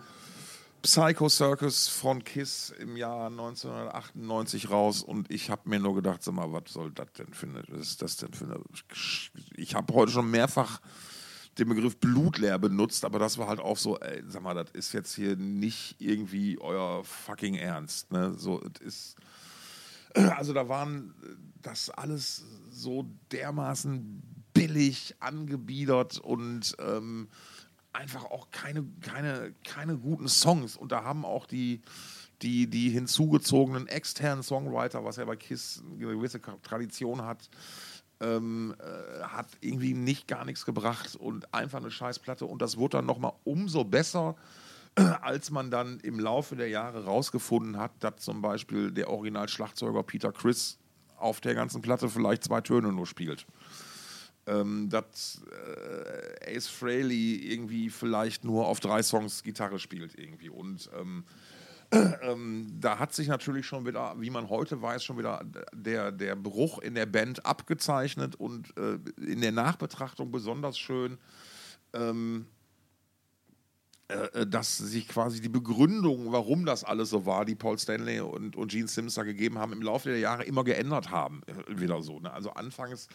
[0.82, 6.34] Psycho Circus von Kiss im Jahr 1998 raus und ich habe mir nur gedacht, sag
[6.34, 8.60] mal, was soll das denn für eine, was ist das denn für eine,
[9.56, 10.80] ich habe heute schon mehrfach
[11.58, 14.92] den Begriff blutleer benutzt, aber das war halt auch so, ey, sag mal, das ist
[14.92, 18.34] jetzt hier nicht irgendwie euer fucking Ernst, ne?
[18.36, 19.16] So, es ist,
[20.36, 21.14] also da waren
[21.62, 27.28] das alles so dermaßen billig angebiedert und ähm,
[27.92, 30.76] einfach auch keine, keine, keine guten Songs.
[30.76, 31.82] Und da haben auch die,
[32.42, 37.50] die, die hinzugezogenen externen Songwriter, was ja bei Kiss eine gewisse Tradition hat,
[38.20, 42.46] ähm, äh, hat irgendwie nicht gar nichts gebracht und einfach eine Scheißplatte.
[42.46, 44.69] Und das wurde dann nochmal umso besser, äh,
[45.22, 50.32] als man dann im Laufe der Jahre rausgefunden hat, dass zum Beispiel der Original-Schlagzeuger Peter
[50.32, 50.78] Chris
[51.16, 53.46] auf der ganzen Platte vielleicht zwei Töne nur spielt
[54.50, 55.42] ähm, dass
[56.46, 60.48] äh, Ace Frehley irgendwie vielleicht nur auf drei Songs Gitarre spielt irgendwie.
[60.48, 61.24] Und ähm,
[62.22, 66.36] ähm, da hat sich natürlich schon wieder, wie man heute weiß, schon wieder der, der
[66.36, 71.18] Bruch in der Band abgezeichnet und äh, in der Nachbetrachtung besonders schön.
[71.92, 72.59] Ähm, äh,
[74.46, 78.70] dass sich quasi die Begründung, warum das alles so war, die Paul Stanley und, und
[78.70, 81.42] Gene Sims da gegeben haben, im Laufe der Jahre immer geändert haben.
[81.46, 82.20] Äh, wieder so.
[82.20, 82.32] Ne?
[82.32, 83.08] Also anfangs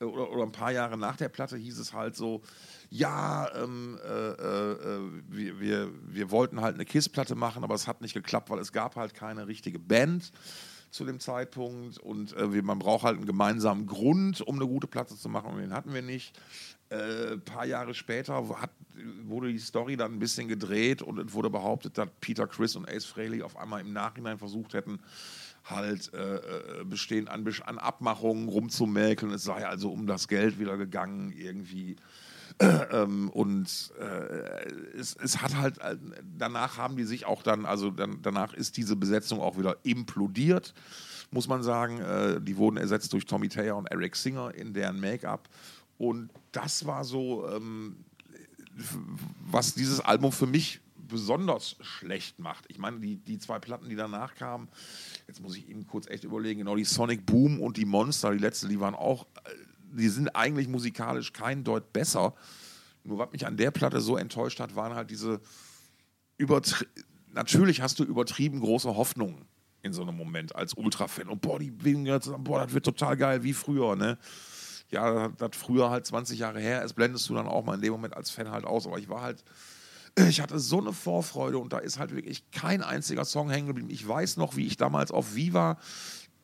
[0.00, 2.40] oder, oder, ein paar Jahre nach der Platte hieß es halt so,
[2.88, 8.00] ja, ähm, äh, äh, wir, wir, wir wollten halt eine Kiss-Platte machen, aber es hat
[8.00, 10.32] nicht geklappt, weil es gab halt keine richtige Band
[10.90, 15.16] zu dem Zeitpunkt und äh, man braucht halt einen gemeinsamen Grund, um eine gute Platte
[15.16, 16.38] zu machen und den hatten wir nicht.
[16.90, 18.70] Ein äh, paar Jahre später hat,
[19.22, 22.88] wurde die Story dann ein bisschen gedreht und es wurde behauptet, dass Peter Chris und
[22.88, 25.00] Ace Frehley auf einmal im Nachhinein versucht hätten,
[25.64, 29.32] halt äh, äh bestehen an, an Abmachungen rumzumäkeln.
[29.32, 31.96] Es sei also um das Geld wieder gegangen irgendwie.
[32.60, 35.96] Ähm, und äh, es, es, hat halt, äh,
[36.36, 40.74] danach haben die sich auch dann, also dann, danach ist diese Besetzung auch wieder implodiert,
[41.30, 42.00] muss man sagen.
[42.00, 45.48] Äh, die wurden ersetzt durch Tommy Taylor und Eric Singer in deren Make-up.
[46.00, 48.06] Und das war so, ähm,
[49.44, 52.64] was dieses Album für mich besonders schlecht macht.
[52.68, 54.68] Ich meine, die, die zwei Platten, die danach kamen,
[55.28, 58.38] jetzt muss ich eben kurz echt überlegen, genau, die Sonic Boom und die Monster, die
[58.38, 59.50] letzte, die waren auch, äh,
[59.92, 62.32] die sind eigentlich musikalisch kein Deut besser.
[63.04, 65.42] Nur was mich an der Platte so enttäuscht hat, waren halt diese
[66.38, 66.86] übertri
[67.34, 69.44] natürlich hast du übertrieben große Hoffnungen
[69.82, 71.28] in so einem Moment als Ultra-Fan.
[71.28, 74.16] Und boah, die Winger, boah, das wird total geil, wie früher, ne?
[74.90, 77.92] Ja, das früher halt 20 Jahre her ist, blendest du dann auch mal in dem
[77.92, 78.86] Moment als Fan halt aus.
[78.86, 79.44] Aber ich war halt
[80.28, 83.90] ich hatte so eine Vorfreude und da ist halt wirklich kein einziger Song hängen geblieben.
[83.90, 85.78] Ich weiß noch, wie ich damals auf Viva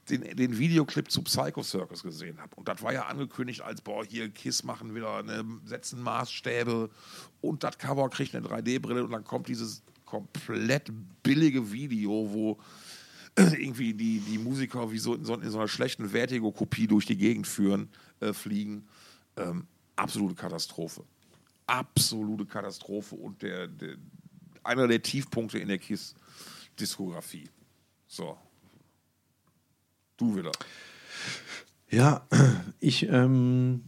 [0.08, 2.54] den, den Videoclip zu Psycho Circus gesehen habe.
[2.54, 6.90] Und das war ja angekündigt als, boah, hier Kiss machen wieder, ne, setzen Maßstäbe
[7.40, 10.92] und das Cover kriegt eine 3D-Brille und dann kommt dieses komplett
[11.24, 12.58] billige Video, wo
[13.58, 17.16] irgendwie die, die Musiker wie so in, so in so einer schlechten Vertigo-Kopie durch die
[17.16, 17.88] Gegend führen,
[18.20, 18.86] äh, fliegen.
[19.36, 19.66] Ähm,
[19.96, 21.04] absolute Katastrophe
[21.66, 23.96] absolute Katastrophe und der, der
[24.62, 27.48] einer der Tiefpunkte in der KISS-Diskografie.
[28.06, 28.36] So.
[30.16, 30.52] Du wieder.
[31.90, 32.26] Ja,
[32.80, 33.84] ich ähm,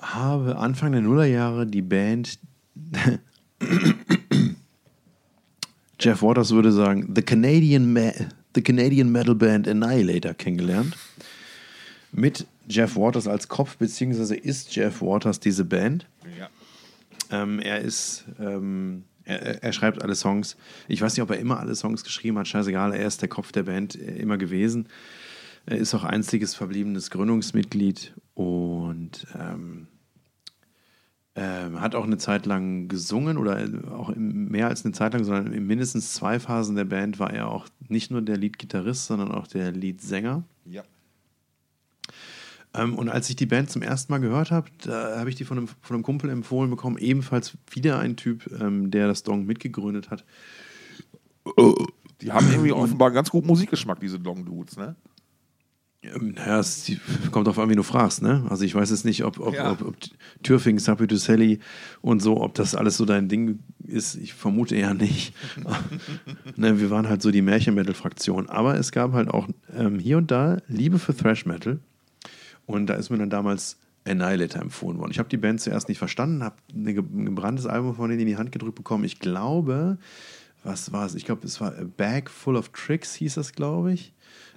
[0.00, 2.38] habe Anfang der Nullerjahre die Band
[6.00, 8.10] Jeff Waters würde sagen, The Canadian, Ma
[8.54, 10.96] the Canadian Metal Band Annihilator kennengelernt.
[12.12, 16.06] Mit Jeff Waters als Kopf, beziehungsweise ist Jeff Waters diese Band.
[16.38, 16.48] Ja.
[17.30, 20.56] Ähm, er ist, ähm, er, er, schreibt alle Songs.
[20.88, 23.52] Ich weiß nicht, ob er immer alle Songs geschrieben hat, scheißegal, er ist der Kopf
[23.52, 24.88] der Band äh, immer gewesen.
[25.66, 29.88] Er ist auch einziges verbliebenes Gründungsmitglied und ähm,
[31.36, 35.52] ähm, hat auch eine Zeit lang gesungen oder auch mehr als eine Zeit lang, sondern
[35.52, 39.46] in mindestens zwei Phasen der Band war er auch nicht nur der Leadgitarrist, sondern auch
[39.46, 40.44] der Leadsänger.
[40.64, 40.84] Ja.
[42.72, 45.44] Ähm, und als ich die Band zum ersten Mal gehört habe, da habe ich die
[45.44, 49.46] von einem, von einem Kumpel empfohlen bekommen, ebenfalls wieder ein Typ, ähm, der das Dong
[49.46, 50.24] mitgegründet hat.
[52.20, 54.96] Die haben irgendwie offenbar ganz gut Musikgeschmack, diese Dong-Dudes, ne?
[56.14, 56.92] Ähm, naja, es
[57.30, 58.44] kommt auf an, wie du fragst, ne?
[58.48, 59.72] Also ich weiß jetzt nicht, ob, ob, ja.
[59.72, 59.96] ob, ob
[60.42, 61.60] Türfing, Sapi Sally
[62.00, 64.16] und so, ob das alles so dein Ding ist.
[64.16, 65.34] Ich vermute eher nicht.
[66.56, 68.48] ne, wir waren halt so die Märchen-Metal-Fraktion.
[68.48, 71.78] Aber es gab halt auch ähm, hier und da Liebe für Thrash-Metal.
[72.66, 75.10] Und da ist mir dann damals Annihilator empfohlen worden.
[75.10, 78.36] Ich habe die Band zuerst nicht verstanden, habe ein gebranntes Album von denen in die
[78.36, 79.04] Hand gedrückt bekommen.
[79.04, 79.98] Ich glaube,
[80.64, 81.14] was war es?
[81.14, 84.12] Ich glaube, es war A Bag Full of Tricks, hieß das, glaube ich.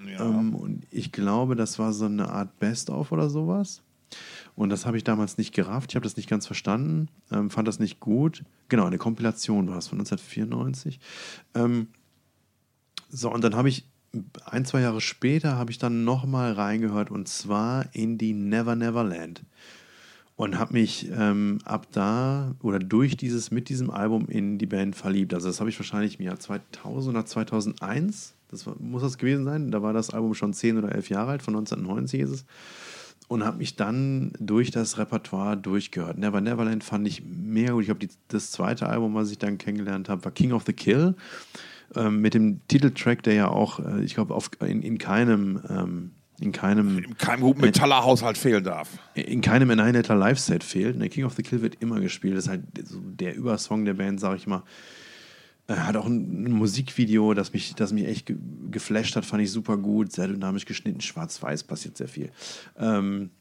[0.05, 0.25] Ja.
[0.25, 3.83] Ähm, und ich glaube, das war so eine Art Best-of oder sowas.
[4.55, 5.91] Und das habe ich damals nicht gerafft.
[5.91, 8.43] Ich habe das nicht ganz verstanden, ähm, fand das nicht gut.
[8.69, 10.99] Genau, eine Kompilation war es von 1994.
[11.53, 11.89] Ähm,
[13.09, 13.85] so, und dann habe ich
[14.45, 19.03] ein, zwei Jahre später habe ich dann nochmal reingehört und zwar in die Never Never
[19.03, 19.43] Land.
[20.37, 24.95] Und habe mich ähm, ab da oder durch dieses, mit diesem Album in die Band
[24.95, 25.33] verliebt.
[25.33, 29.45] Also das habe ich wahrscheinlich im Jahr 2000 oder 2001, das war, muss das gewesen
[29.45, 32.45] sein, da war das Album schon 10 oder 11 Jahre alt, von 1990 ist es.
[33.27, 36.19] Und habe mich dann durch das Repertoire durchgehört.
[36.19, 37.81] Never Neverland fand ich mega gut.
[37.81, 41.15] Ich glaube, das zweite Album, was ich dann kennengelernt habe, war King of the Kill
[41.95, 46.51] ähm, mit dem Titeltrack, der ja auch, äh, ich glaube, in, in keinem ähm, in
[46.51, 48.89] keinem, in keinem guten Metaller-Haushalt fehlen darf.
[49.15, 51.01] In keinem Annihilator Live-Set fehlt.
[51.01, 52.37] Der King of the Kill wird immer gespielt.
[52.37, 54.63] Das ist halt so der Übersong der Band, sag ich mal.
[55.65, 58.37] Er hat auch ein, ein, Musikvideo, das mich, das mich echt ge
[58.71, 60.11] geflasht hat, fand ich super gut.
[60.11, 62.29] Sehr dynamisch geschnitten, schwarz-weiß, passiert sehr viel.
[62.77, 63.31] Ähm,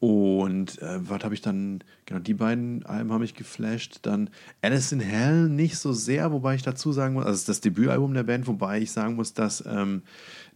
[0.00, 3.98] und äh, was habe ich dann, genau, die beiden Alben habe ich geflasht.
[4.02, 4.30] Dann
[4.62, 8.22] Alice in Hell nicht so sehr, wobei ich dazu sagen muss, also das Debütalbum der
[8.22, 10.02] Band, wobei ich sagen muss, dass, ähm,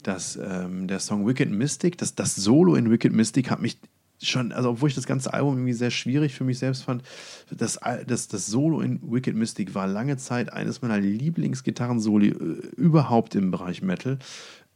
[0.04, 3.78] dass ähm, der Song Wicked Mystic, das, das Solo in Wicked Mystic hat mich
[4.22, 7.02] schon, also obwohl ich das ganze Album irgendwie sehr schwierig für mich selbst fand,
[7.50, 12.34] das, das, das Solo in Wicked Mystic war lange Zeit eines meiner Lieblingsgitarrensoli äh,
[12.76, 14.18] überhaupt im Bereich Metal.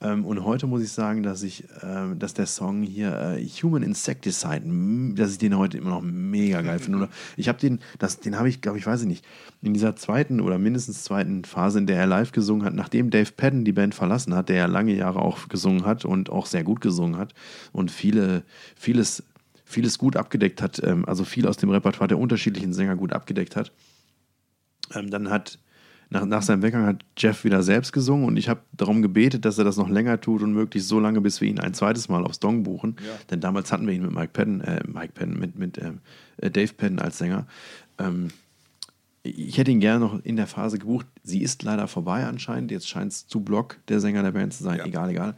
[0.01, 3.82] Ähm, und heute muss ich sagen, dass ich, ähm, dass der Song hier äh, Human
[3.82, 4.62] Insecticide,
[5.14, 6.99] dass ich den heute immer noch mega geil finde.
[6.99, 9.24] Oder ich habe den, das, den habe ich, glaube ich, weiß ich nicht,
[9.62, 13.30] in dieser zweiten oder mindestens zweiten Phase, in der er live gesungen hat, nachdem Dave
[13.34, 16.62] Padden die Band verlassen hat, der ja lange Jahre auch gesungen hat und auch sehr
[16.62, 17.32] gut gesungen hat
[17.72, 18.42] und viele,
[18.76, 19.22] vieles,
[19.64, 23.57] vieles gut abgedeckt hat, ähm, also viel aus dem Repertoire der unterschiedlichen Sänger gut abgedeckt
[23.57, 23.72] hat.
[24.92, 25.59] Dann hat
[26.11, 29.59] nach, nach seinem Weggang hat Jeff wieder selbst gesungen und ich habe darum gebetet, dass
[29.59, 32.24] er das noch länger tut und möglichst so lange, bis wir ihn ein zweites Mal
[32.24, 32.96] aufs Dong buchen.
[33.04, 33.12] Ja.
[33.30, 35.98] Denn damals hatten wir ihn mit Mike Penn, äh, Mike Penn, mit, mit ähm,
[36.36, 37.46] äh, Dave Penn als Sänger.
[37.98, 38.28] Ähm,
[39.24, 41.07] ich hätte ihn gerne noch in der Phase gebucht.
[41.24, 42.70] Sie ist leider vorbei anscheinend.
[42.70, 44.78] Jetzt scheint es zu Block der Sänger der Band zu sein.
[44.78, 44.86] Ja.
[44.86, 45.34] Egal, egal.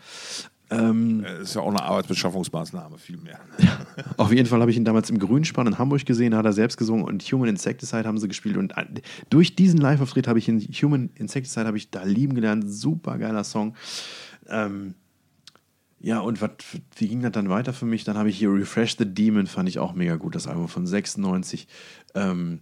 [0.70, 3.40] Ähm, das ist ja auch eine Arbeitsbeschaffungsmaßnahme, vielmehr.
[3.58, 3.78] Ja,
[4.16, 6.76] auf jeden Fall habe ich ihn damals im Grünspann in Hamburg gesehen, hat er selbst
[6.76, 8.56] gesungen und Human Insecticide haben sie gespielt.
[8.56, 8.84] Und äh,
[9.30, 12.70] durch diesen Live-Auftritt habe ich in Human Insecticide habe ich da lieben gelernt.
[12.70, 13.74] Super geiler Song.
[14.48, 14.94] Ähm,
[16.00, 16.64] ja, und wat,
[16.96, 18.04] wie ging das dann weiter für mich?
[18.04, 20.86] Dann habe ich hier Refresh the Demon, fand ich auch mega gut, das Album von
[20.86, 21.66] 96.
[22.14, 22.60] Ähm,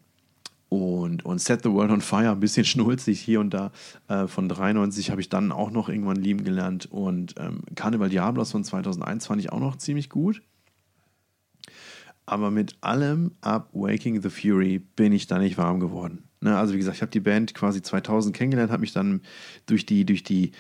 [0.69, 3.73] und, und Set the World on Fire, ein bisschen schnulzig hier und da.
[4.09, 6.87] Äh, von 93 habe ich dann auch noch irgendwann lieben gelernt.
[6.91, 10.43] Und ähm, Carnival Diablos von 2001 fand ich auch noch ziemlich gut.
[12.27, 16.25] Aber mit allem ab Waking the Fury bin ich da nicht warm geworden.
[16.41, 16.57] Ne?
[16.59, 19.23] Also wie gesagt, ich habe die Band quasi 2000 kennengelernt, habe mich dann
[19.67, 20.51] durch die, durch die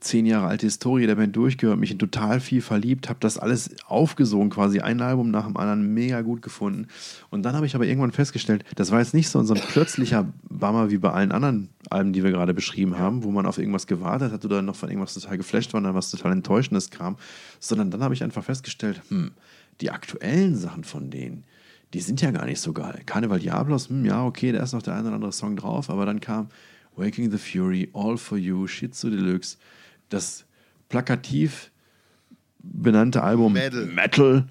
[0.00, 3.70] zehn Jahre alte Historie der Band durchgehört, mich in total viel verliebt, habe das alles
[3.86, 6.88] aufgesogen, quasi ein Album nach dem anderen mega gut gefunden.
[7.28, 10.90] Und dann habe ich aber irgendwann festgestellt, das war jetzt nicht so, ein plötzlicher Bummer
[10.90, 14.32] wie bei allen anderen Alben, die wir gerade beschrieben haben, wo man auf irgendwas gewartet
[14.32, 17.16] hat oder noch von irgendwas total geflasht war und dann was total Enttäuschendes kam,
[17.58, 19.32] sondern dann habe ich einfach festgestellt, hm,
[19.82, 21.44] die aktuellen Sachen von denen,
[21.92, 23.02] die sind ja gar nicht so geil.
[23.04, 26.06] Carnival Diablos, hm, ja, okay, da ist noch der eine oder andere Song drauf, aber
[26.06, 26.48] dann kam
[26.96, 29.56] Waking the Fury, All for You, Shitsu Deluxe,
[30.10, 30.44] das
[30.88, 31.70] plakativ
[32.62, 34.44] benannte Album Metal, Metal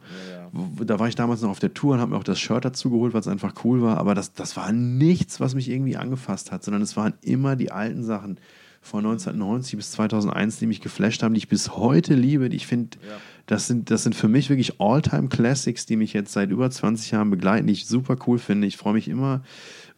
[0.83, 2.89] Da war ich damals noch auf der Tour und habe mir auch das Shirt dazu
[2.89, 3.97] geholt, weil es einfach cool war.
[3.97, 7.71] Aber das, das war nichts, was mich irgendwie angefasst hat, sondern es waren immer die
[7.71, 8.39] alten Sachen
[8.81, 12.49] von 1990 bis 2001, die mich geflasht haben, die ich bis heute liebe.
[12.49, 12.97] Die ich finde,
[13.45, 17.29] das, sind, das sind für mich wirklich All-Time-Classics, die mich jetzt seit über 20 Jahren
[17.29, 18.67] begleiten, die ich super cool finde.
[18.67, 19.43] Ich freue mich immer,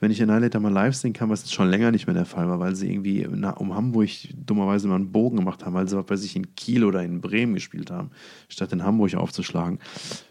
[0.02, 2.50] wenn ich Annihilator mal live sehen kann, was jetzt schon länger nicht mehr der Fall
[2.50, 6.02] war, weil sie irgendwie na, um Hamburg dummerweise mal einen Bogen gemacht haben, weil sie
[6.02, 8.10] bei sich in Kiel oder in Bremen gespielt haben,
[8.50, 9.78] statt in Hamburg aufzuschlagen.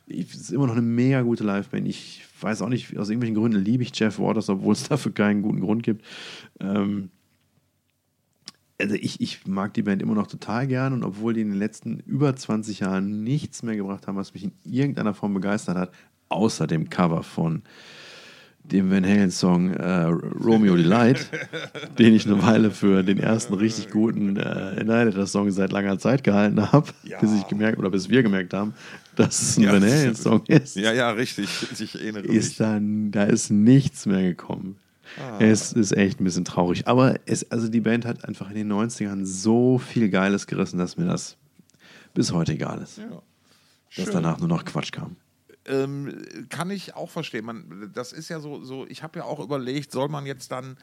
[0.09, 1.87] Ich, ist immer noch eine mega gute Liveband.
[1.87, 5.43] Ich weiß auch nicht, aus irgendwelchen Gründen liebe ich Jeff Waters, obwohl es dafür keinen
[5.43, 6.05] guten Grund gibt.
[6.59, 7.11] Ähm,
[8.81, 11.59] also ich, ich mag die Band immer noch total gern und obwohl die in den
[11.59, 15.93] letzten über 20 Jahren nichts mehr gebracht haben, was mich in irgendeiner Form begeistert hat,
[16.29, 17.63] außer dem Cover von
[18.65, 21.29] dem Van Halen-Song äh, Romeo Delight,
[21.99, 26.71] den ich eine Weile für den ersten richtig guten äh, Annihilator-Song seit langer Zeit gehalten
[26.73, 27.19] habe, Ja.
[27.21, 28.75] bis ich gemerkt oder bis wir gemerkt haben,
[29.17, 29.73] dass es ein Ja.
[29.73, 31.49] Van Halen-Song ist Ja, ja, richtig.
[31.81, 32.37] Ich erinnere mich.
[32.37, 34.77] ist dann, da ist nichts mehr gekommen.
[35.19, 35.39] Ah.
[35.41, 36.87] Es ist echt ein bisschen traurig.
[36.87, 40.97] Aber es, also die Band hat einfach in den 90ern so viel Geiles gerissen, dass
[40.97, 41.37] mir das
[42.15, 42.99] bis heute egal ist.
[42.99, 43.21] Ja.
[43.97, 45.17] Dass danach nur noch Quatsch kam.
[45.71, 47.45] Ähm, kann ich auch verstehen.
[47.45, 50.77] Man, das ist ja so, so ich habe ja auch überlegt, soll man jetzt dann.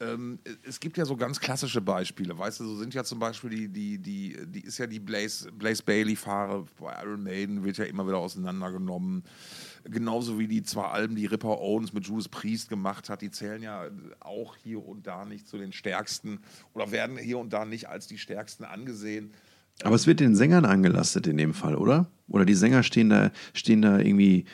[0.00, 3.50] Ähm, es gibt ja so ganz klassische Beispiele, weißt du, so sind ja zum Beispiel
[3.50, 7.84] die, die, die, die ist ja die Blaze, Blaze Bailey-Fahre bei Iron Maiden, wird ja
[7.84, 9.22] immer wieder auseinandergenommen.
[9.84, 13.62] Genauso wie die zwei Alben, die Ripper Owens mit Judas Priest gemacht hat, die zählen
[13.62, 16.40] ja auch hier und da nicht zu den stärksten
[16.72, 19.32] oder werden hier und da nicht als die stärksten angesehen.
[19.82, 22.10] Aber es wird den Sängern angelastet in dem Fall, oder?
[22.28, 24.46] Oder die Sänger stehen da, stehen da irgendwie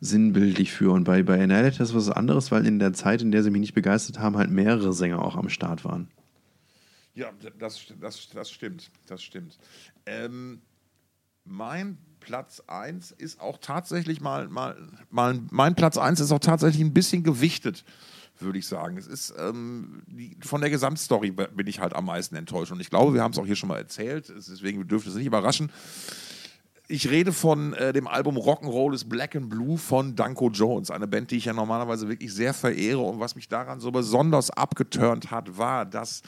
[0.00, 0.92] sinnbildlich für.
[0.92, 3.60] Und bei, bei Annihilator ist was anderes, weil in der Zeit, in der sie mich
[3.60, 6.08] nicht begeistert haben, halt mehrere Sänger auch am Start waren.
[7.14, 8.90] Ja, das, das, das stimmt.
[9.06, 9.58] Das stimmt.
[10.04, 10.60] Ähm,
[11.44, 14.76] mein Platz 1 ist auch tatsächlich mal, mal,
[15.10, 17.84] mal, mein Platz 1 ist auch tatsächlich ein bisschen gewichtet,
[18.40, 18.96] würde ich sagen.
[18.96, 22.72] Es ist ähm, die, von der Gesamtstory bin ich halt am meisten enttäuscht.
[22.72, 25.16] Und ich glaube, wir haben es auch hier schon mal erzählt, es- deswegen dürfte es
[25.16, 25.70] nicht überraschen.
[26.86, 31.06] Ich rede von äh, dem Album Rock'n'Roll is Black and Blue von Danko Jones, eine
[31.06, 32.98] Band, die ich ja normalerweise wirklich sehr verehre.
[33.00, 36.20] Und was mich daran so besonders abgeturnt hat, war, dass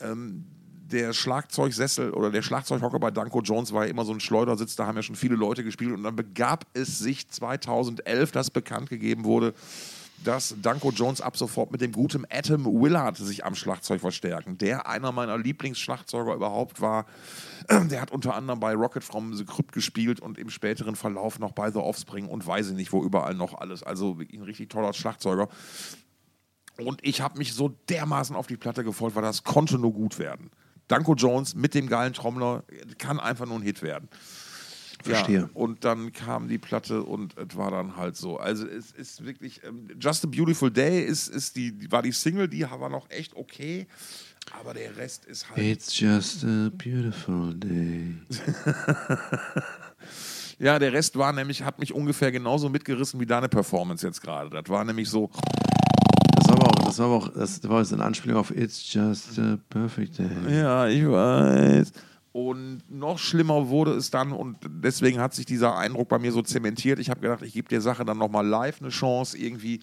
[0.00, 0.44] ähm,
[0.90, 4.86] der Schlagzeugsessel oder der Schlagzeughocker bei Danko Jones war ja immer so ein Schleudersitz, da
[4.86, 9.24] haben ja schon viele Leute gespielt und dann begab es sich 2011, dass bekannt gegeben
[9.24, 9.54] wurde,
[10.24, 14.88] dass Danko Jones ab sofort mit dem guten Atom Willard sich am Schlagzeug verstärken, der
[14.88, 17.06] einer meiner Lieblingsschlagzeuger überhaupt war.
[17.90, 21.52] Der hat unter anderem bei Rocket from the Crypt gespielt und im späteren Verlauf noch
[21.52, 23.82] bei The Offspring und weiß ich nicht, wo überall noch alles.
[23.82, 25.48] Also ein richtig toller Schlagzeuger.
[26.78, 30.18] Und ich habe mich so dermaßen auf die Platte gefolgt, weil das konnte nur gut
[30.18, 30.50] werden.
[30.88, 32.62] Danko Jones mit dem geilen Trommler
[32.98, 34.08] kann einfach nur ein Hit werden.
[35.02, 35.40] Verstehe.
[35.40, 38.38] Ja, und dann kam die Platte und es war dann halt so.
[38.38, 42.48] Also es ist wirklich, ähm, Just a Beautiful Day ist, ist die, war die Single,
[42.48, 43.86] die war noch echt okay.
[44.60, 45.58] Aber der Rest ist halt.
[45.58, 48.14] It's just a beautiful day.
[50.58, 54.48] Ja, der Rest war nämlich, hat mich ungefähr genauso mitgerissen wie deine Performance jetzt gerade.
[54.48, 55.30] Das war nämlich so,
[56.36, 58.92] Das war aber auch, das war aber auch, das war jetzt eine Anspielung auf It's
[58.92, 60.30] just a perfect day.
[60.48, 61.92] Ja, ich weiß.
[62.36, 66.42] Und noch schlimmer wurde es dann und deswegen hat sich dieser Eindruck bei mir so
[66.42, 66.98] zementiert.
[66.98, 69.38] Ich habe gedacht, ich gebe der Sache dann nochmal live eine Chance.
[69.38, 69.80] Irgendwie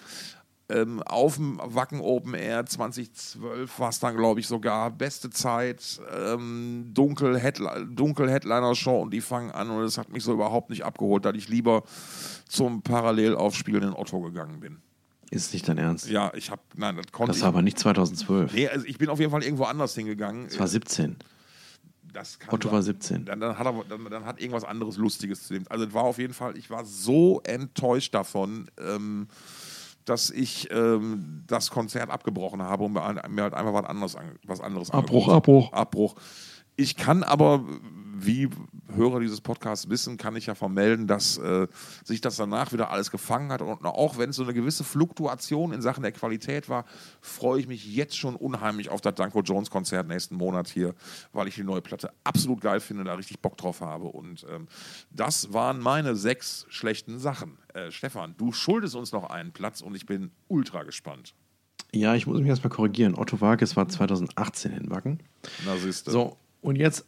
[0.70, 6.00] ähm, auf dem Wacken Open Air 2012 war es dann, glaube ich, sogar beste Zeit,
[6.16, 10.70] ähm, dunkel, Headli dunkel Headliner-Show und die fangen an und es hat mich so überhaupt
[10.70, 11.82] nicht abgeholt, da ich lieber
[12.48, 14.78] zum parallel aufspielenden Otto gegangen bin.
[15.32, 16.08] Ist nicht dein Ernst?
[16.08, 17.56] Ja, ich habe, nein, das konnte Das war ich.
[17.56, 18.54] aber nicht 2012.
[18.54, 20.46] Nee, also ich bin auf jeden Fall irgendwo anders hingegangen.
[20.50, 21.16] Das war 17.
[22.14, 23.26] Das kann Otto war 17.
[23.26, 25.66] Dann, dann, hat er, dann, dann hat irgendwas anderes Lustiges zu dem.
[25.70, 29.28] Also es war auf jeden Fall, ich war so enttäuscht davon, ähm,
[30.06, 34.62] dass ich ähm, das Konzert abgebrochen habe und mir halt einfach was anderes, an, was
[34.62, 35.74] anderes Abbruch, angeguckt.
[35.74, 35.74] Abbruch.
[35.74, 36.16] Abbruch.
[36.76, 37.64] Ich kann aber,
[38.16, 38.50] wie
[38.94, 41.68] Hörer dieses Podcasts wissen, kann ich ja vermelden, dass äh,
[42.04, 43.62] sich das danach wieder alles gefangen hat.
[43.62, 46.86] Und auch wenn es so eine gewisse Fluktuation in Sachen der Qualität war,
[47.22, 50.94] freue ich mich jetzt schon unheimlich auf das Danko Jones Konzert nächsten Monat hier,
[51.32, 54.06] weil ich die neue Platte absolut geil finde, da richtig Bock drauf habe.
[54.06, 54.68] Und ähm,
[55.12, 57.58] das waren meine sechs schlechten Sachen.
[57.74, 61.34] Äh, Stefan, du schuldest uns noch einen Platz und ich bin ultra gespannt.
[61.94, 63.16] Ja, ich muss mich erstmal korrigieren.
[63.16, 65.20] Otto Wages war 2018 in Wacken.
[65.66, 66.10] Na, siehste.
[66.10, 67.06] So, und jetzt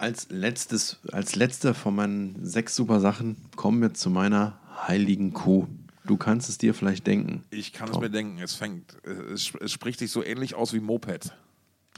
[0.00, 5.66] als letztes, als letzter von meinen sechs super Sachen kommen wir zu meiner heiligen Kuh.
[6.06, 7.44] Du kannst es dir vielleicht denken.
[7.50, 8.96] Ich kann es mir denken, es fängt,
[9.32, 11.32] es, es spricht sich so ähnlich aus wie Moped.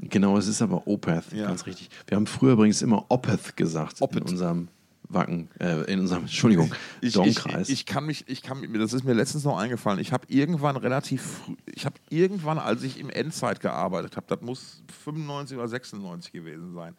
[0.01, 1.47] Genau, es ist aber Opeth, Ja.
[1.47, 1.91] ganz richtig.
[2.07, 4.23] Wir haben früher übrigens immer Opeth gesagt Opeth.
[4.23, 4.69] in unserem
[5.09, 6.73] Wacken, äh, in unserem, Entschuldigung,
[7.03, 7.69] Ich, Donkreis.
[7.69, 10.01] ich, ich kann mich, ich kann mir, das ist mir letztens noch eingefallen.
[10.01, 14.41] Ich habe irgendwann relativ früh, ich habe irgendwann, als ich im Endzeit gearbeitet habe, das
[14.41, 16.95] muss 95 oder 96 gewesen sein,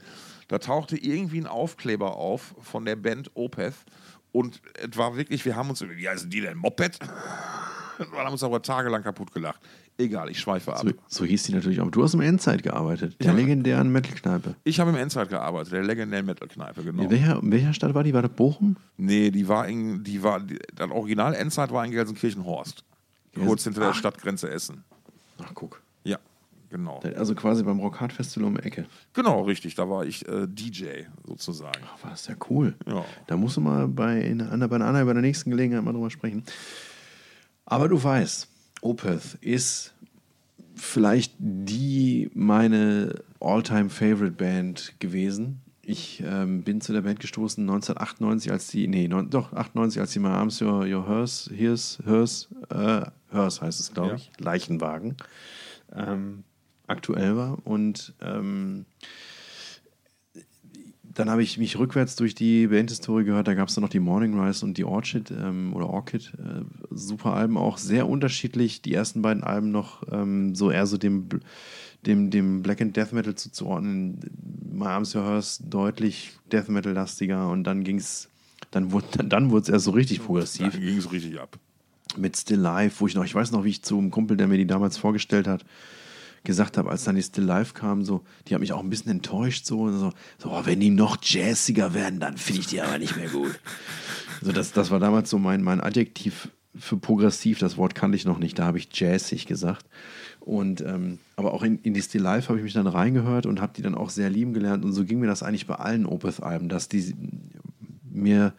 [0.47, 3.75] da tauchte irgendwie ein Aufkleber auf von der Band Opeth
[4.31, 6.99] und es war wirklich, wir haben uns, wie heißen die denn, Moped?
[8.11, 9.61] Wir haben uns aber tagelang kaputt gelacht.
[9.99, 10.81] Egal, ich schweife ab.
[10.83, 11.91] so, so hieß die natürlich auch.
[11.91, 13.33] Du hast im Endzeit gearbeitet, der Ja.
[13.33, 14.55] legendären Metal-Kneipe.
[14.63, 17.03] Ich habe im Endzeit gearbeitet, der legendären Metal-Kneipe, genau.
[17.03, 18.11] In welcher, in welcher Stadt war die?
[18.15, 18.77] War das Bochum?
[18.97, 22.83] Nee, die war in, die war, die, das Original Endzeit war in Gelsenkirchen-Horst.
[23.35, 24.83] Kurz hinter der Stadtgrenze Essen.
[25.43, 25.79] Ach, guck.
[26.73, 26.99] Genau.
[27.15, 28.87] Also quasi beim Rockhard Festival um die Ecke.
[29.13, 29.75] Genau, richtig.
[29.75, 31.79] Da war ich äh, DJ sozusagen.
[31.85, 32.73] Ach, war das ja cool.
[32.87, 33.05] Ja.
[33.27, 36.09] Da musst du mal bei, in, bei einer anderen, bei der nächsten Gelegenheit mal drüber
[36.09, 36.43] sprechen.
[37.65, 38.47] Aber du weißt,
[38.81, 39.93] Opeth ist
[40.73, 45.61] vielleicht die meine All-Time-Favorite-Band gewesen.
[45.83, 50.11] Ich ähm, bin zu der Band gestoßen 1998, als die, nee, neun, doch, 98, als
[50.13, 54.15] die mal abends Your, your Hearse, Hears, Hearse, äh, Hearse heißt es, glaube Ja.
[54.15, 55.17] ich, Leichenwagen,
[55.95, 56.43] ähm,
[56.87, 57.57] aktuell war.
[57.65, 58.85] Und ähm,
[61.13, 63.47] dann habe ich mich rückwärts durch die Bandhistorie gehört.
[63.47, 66.33] Da gab es dann noch die Morning Rise und die Orchid ähm, oder Orchid.
[66.37, 68.81] Äh, super Alben, auch sehr unterschiedlich.
[68.81, 71.29] Die ersten beiden Alben noch ähm, so eher so dem,
[72.05, 74.19] dem, dem Black and Death Metal zuzuordnen.
[74.71, 78.29] My Arms Your Hearse deutlich Death Metal lastiger und dann ging es,
[78.71, 81.59] dann wurde dann, dann wurde es erst so richtig progressiv Da ging es richtig ab.
[82.17, 84.47] mit Still Life, wo ich noch, ich weiß noch, wie ich zu einem Kumpel, der
[84.47, 85.63] mir die damals vorgestellt hat,
[86.43, 89.11] gesagt habe, als dann die Still Life kam, so, die hat mich auch ein bisschen
[89.11, 92.97] enttäuscht, so, so, so oh, wenn die noch jazziger werden, dann finde ich die aber
[92.97, 93.59] nicht mehr gut.
[94.41, 98.25] So, das, das war damals so mein, mein Adjektiv für progressiv, das Wort kannte ich
[98.25, 99.85] noch nicht, da habe ich jazzig gesagt.
[100.39, 103.61] Und ähm, aber auch in, in die Still Life habe ich mich dann reingehört und
[103.61, 104.83] habe die dann auch sehr lieben gelernt.
[104.83, 107.15] Und so ging mir das eigentlich bei allen Opeth-Alben, dass die
[108.11, 108.53] mir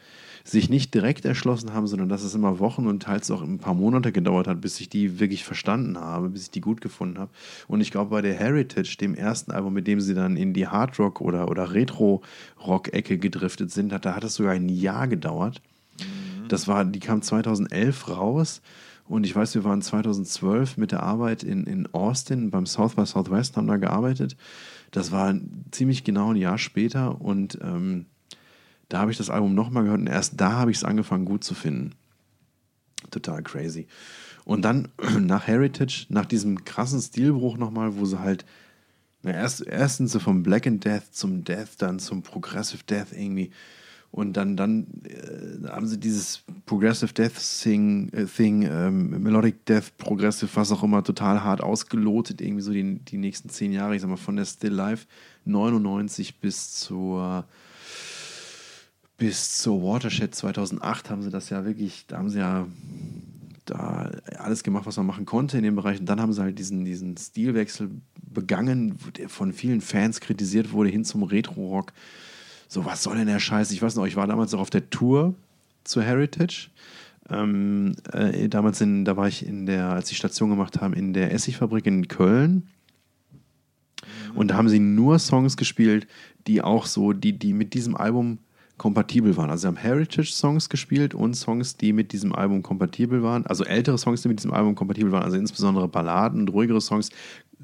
[0.46, 3.72] sich nicht direkt erschlossen haben, sondern dass es immer Wochen und teils auch ein paar
[3.72, 7.30] Monate gedauert hat, bis ich die wirklich verstanden habe, bis ich die gut gefunden habe.
[7.66, 10.68] Und ich glaube, bei der Heritage, dem ersten Album, mit dem sie dann in die
[10.68, 15.62] Hardrock- oder, oder Retro-Rock-Ecke gedriftet sind, hat, da hat es sogar ein Jahr gedauert.
[16.48, 18.60] Das war, die kam 2011 raus.
[19.06, 23.06] Und ich weiß, wir waren 2012 mit der Arbeit in, in Austin beim South by
[23.06, 24.36] Southwest, haben da gearbeitet.
[24.90, 25.34] Das war
[25.72, 28.06] ziemlich genau ein Jahr später und ähm,
[28.88, 31.44] da habe ich das Album nochmal gehört und erst da habe ich es angefangen gut
[31.44, 31.92] zu finden.
[33.10, 33.86] Total crazy.
[34.44, 34.88] Und dann
[35.20, 38.44] nach Heritage, nach diesem krassen Stilbruch nochmal, wo sie halt,
[39.22, 43.50] na, erst, erstens so vom Black and Death zum Death, dann zum Progressive Death irgendwie.
[44.10, 47.32] Und dann, dann äh, haben sie dieses Progressive Death
[47.62, 52.72] Thing, äh, Thing ähm, Melodic Death, Progressive, was auch immer, total hart ausgelotet, irgendwie so
[52.72, 55.06] die, die nächsten zehn Jahre, ich sag mal, von der Still Life
[55.46, 57.44] 99 bis zur
[59.16, 62.66] bis zur Watershed 2008 haben sie das ja wirklich, da haben sie ja
[63.64, 66.00] da alles gemacht, was man machen konnte in dem Bereich.
[66.00, 67.90] Und dann haben sie halt diesen, diesen Stilwechsel
[68.22, 71.92] begangen, der von vielen Fans kritisiert wurde, hin zum Retro-Rock.
[72.68, 73.70] So, was soll denn der Scheiß?
[73.70, 75.34] Ich weiß noch, ich war damals auch auf der Tour
[75.84, 76.70] zur Heritage.
[77.30, 81.14] Ähm, äh, damals in, da war ich in der, als sie Station gemacht haben, in
[81.14, 82.68] der Essigfabrik in Köln.
[84.34, 86.06] Und da haben sie nur Songs gespielt,
[86.46, 88.38] die auch so, die, die mit diesem Album
[88.76, 89.50] kompatibel waren.
[89.50, 93.46] Also sie haben Heritage-Songs gespielt und Songs, die mit diesem Album kompatibel waren.
[93.46, 95.22] Also ältere Songs, die mit diesem Album kompatibel waren.
[95.22, 97.10] Also insbesondere Balladen und ruhigere Songs.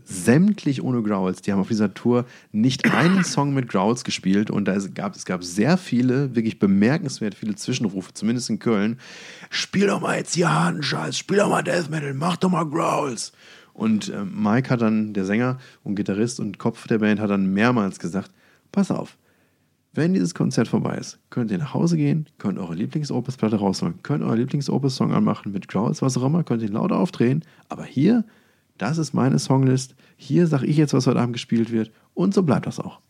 [0.05, 1.43] Sämtlich ohne Growls.
[1.43, 5.15] Die haben auf dieser Tour nicht einen Song mit Growls gespielt und da es gab,
[5.15, 8.99] es gab sehr viele, wirklich bemerkenswert viele Zwischenrufe, zumindest in Köln.
[9.51, 12.65] Spiel doch mal jetzt hier harten Scheiß, spiel doch mal Death Metal, mach doch mal
[12.65, 13.33] Growls.
[13.73, 17.53] Und äh, Mike hat dann, der Sänger und Gitarrist und Kopf der Band, hat dann
[17.53, 18.31] mehrmals gesagt:
[18.73, 19.17] Pass auf,
[19.93, 24.23] wenn dieses Konzert vorbei ist, könnt ihr nach Hause gehen, könnt eure Lieblings-Opus-Platte rausholen, könnt
[24.23, 27.45] euer Lieblings-Opus-Song anmachen mit Growls, was auch immer, könnt ihn lauter aufdrehen.
[27.69, 28.25] Aber hier,
[28.79, 29.97] das ist meine Songlist.
[30.17, 31.91] Hier sage ich jetzt, was heute Abend gespielt wird.
[32.15, 33.01] Und so bleibt das auch.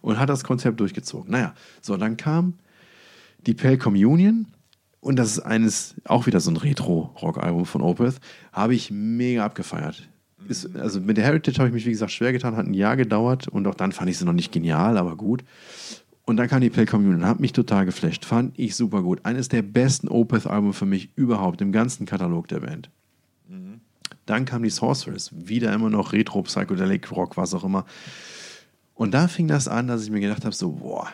[0.00, 1.30] Und hat das Konzept durchgezogen.
[1.30, 2.54] Naja, so, dann kam
[3.46, 4.46] die Pale Communion.
[5.00, 8.16] Und das ist eines, auch wieder so ein Retro-Rock-Album von Opeth.
[8.52, 10.08] Habe ich mega abgefeiert.
[10.48, 12.96] Ist, also mit der Heritage habe ich mich, wie gesagt, schwer getan, hat ein Jahr
[12.96, 15.42] gedauert und auch dann fand ich sie noch nicht genial, aber gut.
[16.26, 19.20] Und dann kam die Pale Communion, hat mich total geflasht, fand ich super gut.
[19.24, 22.90] Eines der besten Opeth-Alben für mich überhaupt im ganzen Katalog der Band.
[24.26, 27.84] Dann kam die Sorceress, wieder immer noch Retro, Psychedelic Rock, was auch immer.
[28.94, 31.08] Und da fing das an, dass ich mir gedacht habe, so, boah,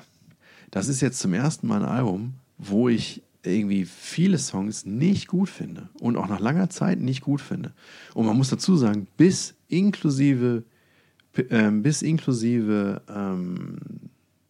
[0.70, 5.48] das ist jetzt zum ersten Mal ein Album, wo ich irgendwie viele Songs nicht gut
[5.48, 7.72] finde und auch nach langer Zeit nicht gut finde.
[8.14, 10.62] Und man muss dazu sagen, bis inklusive,
[11.48, 13.78] ähm, bis inklusive ähm,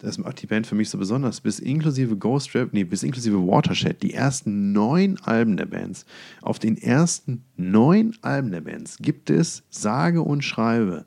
[0.00, 3.36] das macht die Band für mich so besonders, bis inklusive Ghost Rap, nee, bis inklusive
[3.46, 6.06] Watershed, die ersten neun Alben der Bands,
[6.42, 11.06] auf den ersten neun Alben der Bands gibt es, sage und schreibe,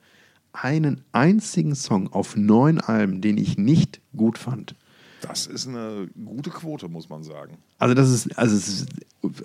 [0.54, 4.76] einen einzigen Song auf neun Alben, den ich nicht gut fand.
[5.22, 7.58] Das ist eine gute Quote, muss man sagen.
[7.80, 8.90] Also das ist, also, es ist,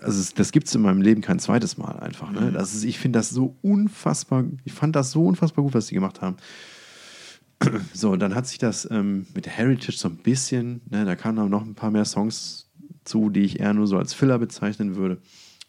[0.02, 2.32] also es, das gibt es in meinem Leben kein zweites Mal einfach.
[2.32, 2.50] Ne?
[2.52, 5.94] Das ist, ich finde das so unfassbar, ich fand das so unfassbar gut, was die
[5.94, 6.36] gemacht haben.
[7.92, 11.50] So, dann hat sich das ähm, mit Heritage so ein bisschen, ne, da kamen dann
[11.50, 12.70] noch ein paar mehr Songs
[13.04, 15.18] zu, die ich eher nur so als Filler bezeichnen würde.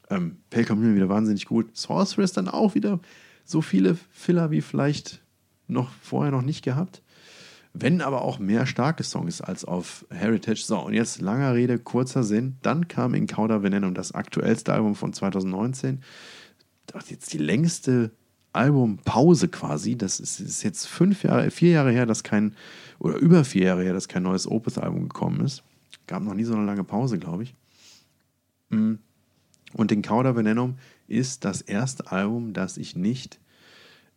[0.10, 1.76] Ähm, Pale Communion wieder wahnsinnig gut.
[1.76, 3.00] Sorceress dann auch wieder
[3.46, 5.22] so viele Filler wie vielleicht
[5.68, 7.02] noch vorher noch nicht gehabt.
[7.74, 10.64] Wenn aber auch mehr starke Songs als auf Heritage.
[10.66, 12.58] So, und jetzt langer Rede, kurzer Sinn.
[12.62, 16.02] Dann kam in Kauder Venenum das aktuellste Album von 2019.
[16.88, 18.12] Das ist jetzt die längste
[18.54, 19.98] Albumpause quasi.
[19.98, 22.56] Das ist, ist, jetzt fünf Jahre, vier Jahre her, dass kein,
[23.00, 25.64] oder über vier Jahre her, dass kein neues Opeth-Album gekommen ist.
[26.08, 27.56] Gab noch nie so eine lange Pause, glaube ich.
[28.70, 28.96] Mm.
[29.74, 30.78] Und in Cauda Venenum
[31.08, 33.40] ist das erste Album, das ich nicht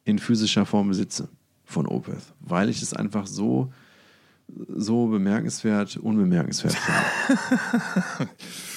[0.05, 1.28] in physischer Form besitze
[1.64, 3.72] von Opeth, weil ich es einfach so,
[4.49, 8.30] so bemerkenswert, unbemerkenswert finde.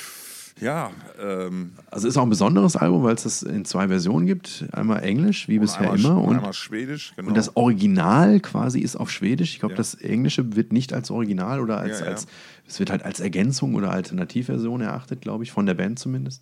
[0.61, 0.91] Ja,
[1.21, 4.65] ähm, Also ist auch ein besonderes Album, weil es das in zwei Versionen gibt.
[4.71, 6.21] Einmal Englisch, wie bisher einmal, immer.
[6.23, 7.27] und einmal Schwedisch, genau.
[7.27, 9.51] und das Original quasi ist auf Schwedisch.
[9.51, 9.77] Ich glaube, Ja.
[9.77, 12.11] das Englische wird nicht als Original oder als, Ja, ja.
[12.11, 12.27] als
[12.67, 16.41] es wird halt als Ergänzung oder Alternativversion erachtet, glaube ich, von der Band zumindest.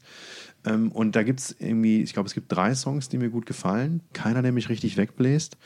[0.63, 3.47] Ähm, und da gibt es irgendwie, ich glaube, es gibt drei Songs, die mir gut
[3.47, 4.01] gefallen.
[4.13, 5.57] Keiner, der mich richtig wegbläst.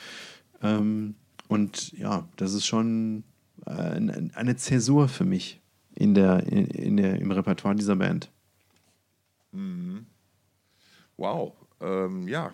[0.63, 1.15] Ähm,
[1.49, 3.23] und ja, das ist schon
[3.65, 5.59] äh, eine eine Zäsur für mich
[5.93, 8.31] in der, in, in der, im Repertoire dieser Band.
[11.17, 11.53] Wow.
[11.81, 12.53] Ähm, ja.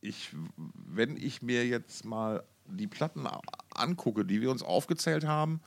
[0.00, 3.26] Ich, wenn ich mir jetzt mal die Platten
[3.74, 5.60] angucke, die wir uns aufgezählt haben,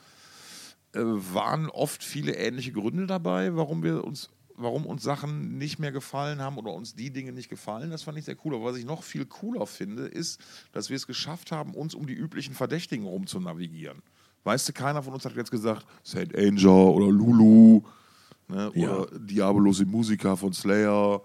[0.93, 5.91] äh, waren oft viele ähnliche Gründe dabei, warum wir uns, warum uns Sachen nicht mehr
[5.91, 7.91] gefallen haben oder uns die Dinge nicht gefallen.
[7.91, 8.55] Das fand ich sehr cool.
[8.55, 10.41] Aber was ich noch viel cooler finde, ist,
[10.71, 14.01] dass wir es geschafft haben, uns um die üblichen Verdächtigen rum zu navigieren.
[14.43, 17.83] Weißt du, keiner von uns hat jetzt gesagt, Saint Anger oder Lulu
[18.51, 18.97] ne, Ja.
[18.97, 21.21] oder Diabolos in Musica von Slayer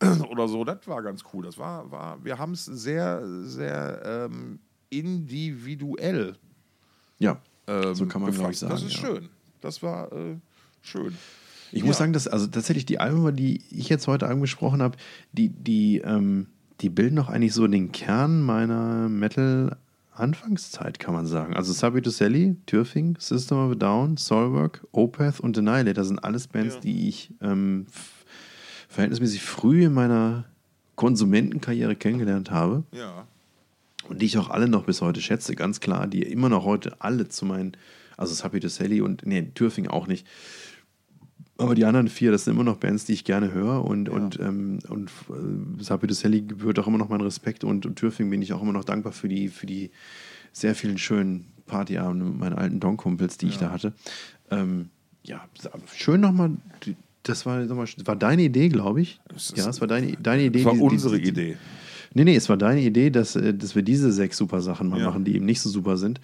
[0.30, 0.64] oder so.
[0.64, 1.44] Das war ganz cool.
[1.44, 4.58] Das war, war wir haben es sehr, sehr ähm,
[4.90, 6.36] individuell
[7.18, 8.60] Ja, ähm, so kann man, gefasst.
[8.60, 8.72] sagen.
[8.72, 9.00] Das ist ja.
[9.00, 9.28] schön.
[9.60, 10.36] Das war äh,
[10.82, 11.16] schön.
[11.72, 11.86] Ich Ja.
[11.86, 14.96] muss sagen, dass also tatsächlich die Alben, die ich jetzt heute angesprochen habe,
[15.32, 16.46] die, die, ähm,
[16.80, 19.08] die bilden doch eigentlich so den Kern meiner
[20.18, 21.54] Metal-Anfangszeit, kann man sagen.
[21.54, 26.76] Also Sabi Sally, Türfing, System of a Down, Soulwork, Opeth und Annihilator sind alles Bands,
[26.76, 26.80] Ja.
[26.80, 27.86] die ich ähm,
[28.88, 30.44] verhältnismäßig früh in meiner
[30.96, 33.26] Konsumentenkarriere kennengelernt habe Ja.
[34.08, 37.00] und die ich auch alle noch bis heute schätze, ganz klar, die immer noch heute
[37.00, 37.72] alle zu meinen,
[38.16, 40.26] also Sapi Sally und, nee, Türfing auch nicht,
[41.56, 44.38] aber die anderen vier, das sind immer noch Bands, die ich gerne höre und, und,
[44.40, 48.42] ähm, und äh, Sapi Sally gebührt auch immer noch mein Respekt und, und Türfing bin
[48.42, 49.90] ich auch immer noch dankbar für die, für die
[50.52, 53.92] sehr vielen schönen Partyabende mit meinen alten Don-Kumpels, die ich da hatte.
[54.50, 54.88] Ähm,
[55.24, 55.44] ja,
[55.94, 56.50] schön nochmal,
[57.22, 59.20] das war, mal, war deine Idee, glaube ich.
[59.34, 60.58] Es Ja, es war deine, deine Idee.
[60.58, 61.56] Das war die- die- unsere die- Idee.
[62.16, 65.00] Nee, nee, es war deine Idee, dass, äh, dass wir diese sechs super Sachen mal
[65.00, 65.06] Ja.
[65.06, 66.20] machen, die eben nicht so super sind,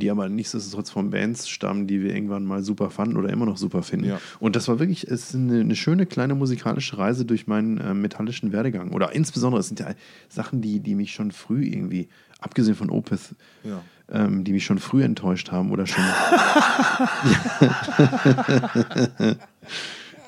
[0.00, 3.56] die aber nichtsdestotrotz von Bands stammen, die wir irgendwann mal super fanden oder immer noch
[3.56, 4.06] super finden.
[4.06, 4.20] Ja.
[4.40, 7.94] Und das war wirklich es ist eine, eine schöne kleine musikalische Reise durch meinen äh,
[7.94, 8.90] metallischen Werdegang.
[8.92, 9.88] Oder insbesondere, es sind ja
[10.28, 12.08] Sachen, die, die mich schon früh irgendwie,
[12.40, 13.34] abgesehen von Opeth,
[13.64, 13.82] Ja.
[14.10, 16.04] ähm, die mich schon früh enttäuscht haben oder schon.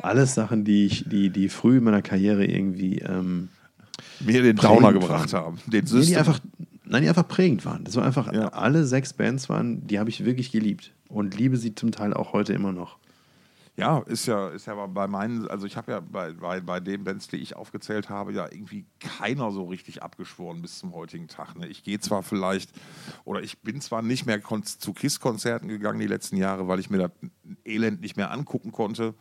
[0.02, 3.48] Alles Sachen, die ich, die, die früh in meiner Karriere irgendwie ähm,
[4.20, 5.58] Mir den Downer gebracht haben.
[5.66, 6.38] Den Nee, die einfach,
[6.88, 7.84] nein, die einfach prägend waren.
[7.84, 8.48] Das war einfach, Ja.
[8.48, 10.92] alle sechs Bands waren, die habe ich wirklich geliebt.
[11.08, 12.98] Und liebe sie zum Teil auch heute immer noch.
[13.76, 17.04] Ja, ist ja, ist ja bei meinen, also ich habe ja bei, bei, bei den
[17.04, 21.56] Bands, die ich aufgezählt habe, ja irgendwie keiner so richtig abgeschworen bis zum heutigen Tag.
[21.56, 21.68] Ne?
[21.68, 22.72] Ich gehe zwar vielleicht,
[23.24, 26.98] oder ich bin zwar nicht mehr zu KISS-Konzerten gegangen die letzten Jahre, weil ich mir
[26.98, 27.12] das
[27.64, 29.14] Elend nicht mehr angucken konnte.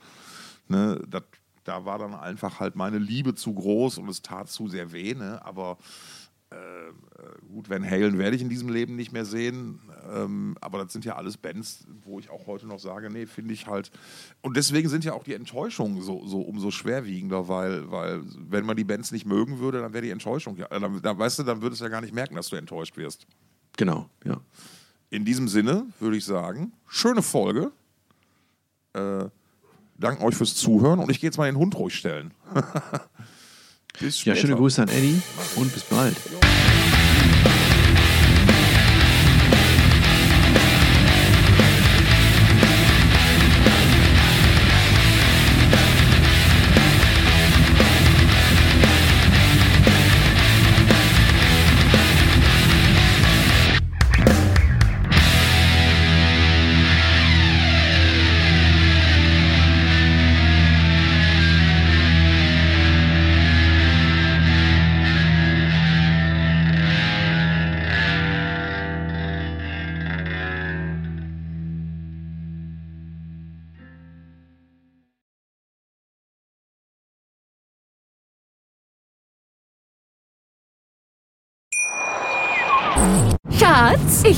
[0.70, 1.04] Ne?
[1.08, 1.22] Das,
[1.64, 5.14] da war dann einfach halt meine Liebe zu groß und es tat zu sehr weh.
[5.14, 5.40] Ne?
[5.46, 5.78] Aber
[6.50, 6.56] äh,
[7.52, 9.80] gut, Van Halen werde ich in diesem Leben nicht mehr sehen.
[10.14, 13.54] Ähm, aber das sind ja alles Bands, wo ich auch heute noch sage, nee, finde
[13.54, 13.92] ich halt.
[14.42, 18.78] Und deswegen sind ja auch die Enttäuschungen so, so umso schwerwiegender, weil, weil wenn man
[18.78, 21.44] die Bands nicht mögen würde, dann wäre die Enttäuschung, ja, äh, dann, dann, weißt du,
[21.44, 23.26] dann würdest du ja gar nicht merken, dass du enttäuscht wirst.
[23.78, 24.40] Genau, ja.
[25.10, 27.72] In diesem Sinne würde ich sagen, schöne Folge.
[28.94, 29.26] Äh,
[29.98, 32.32] danke euch fürs Zuhören und ich gehe jetzt mal den Hund ruhig stellen.
[34.00, 34.48] Bis Ja, später.
[34.48, 35.22] schöne Grüße an Eddie
[35.56, 36.16] und bis bald.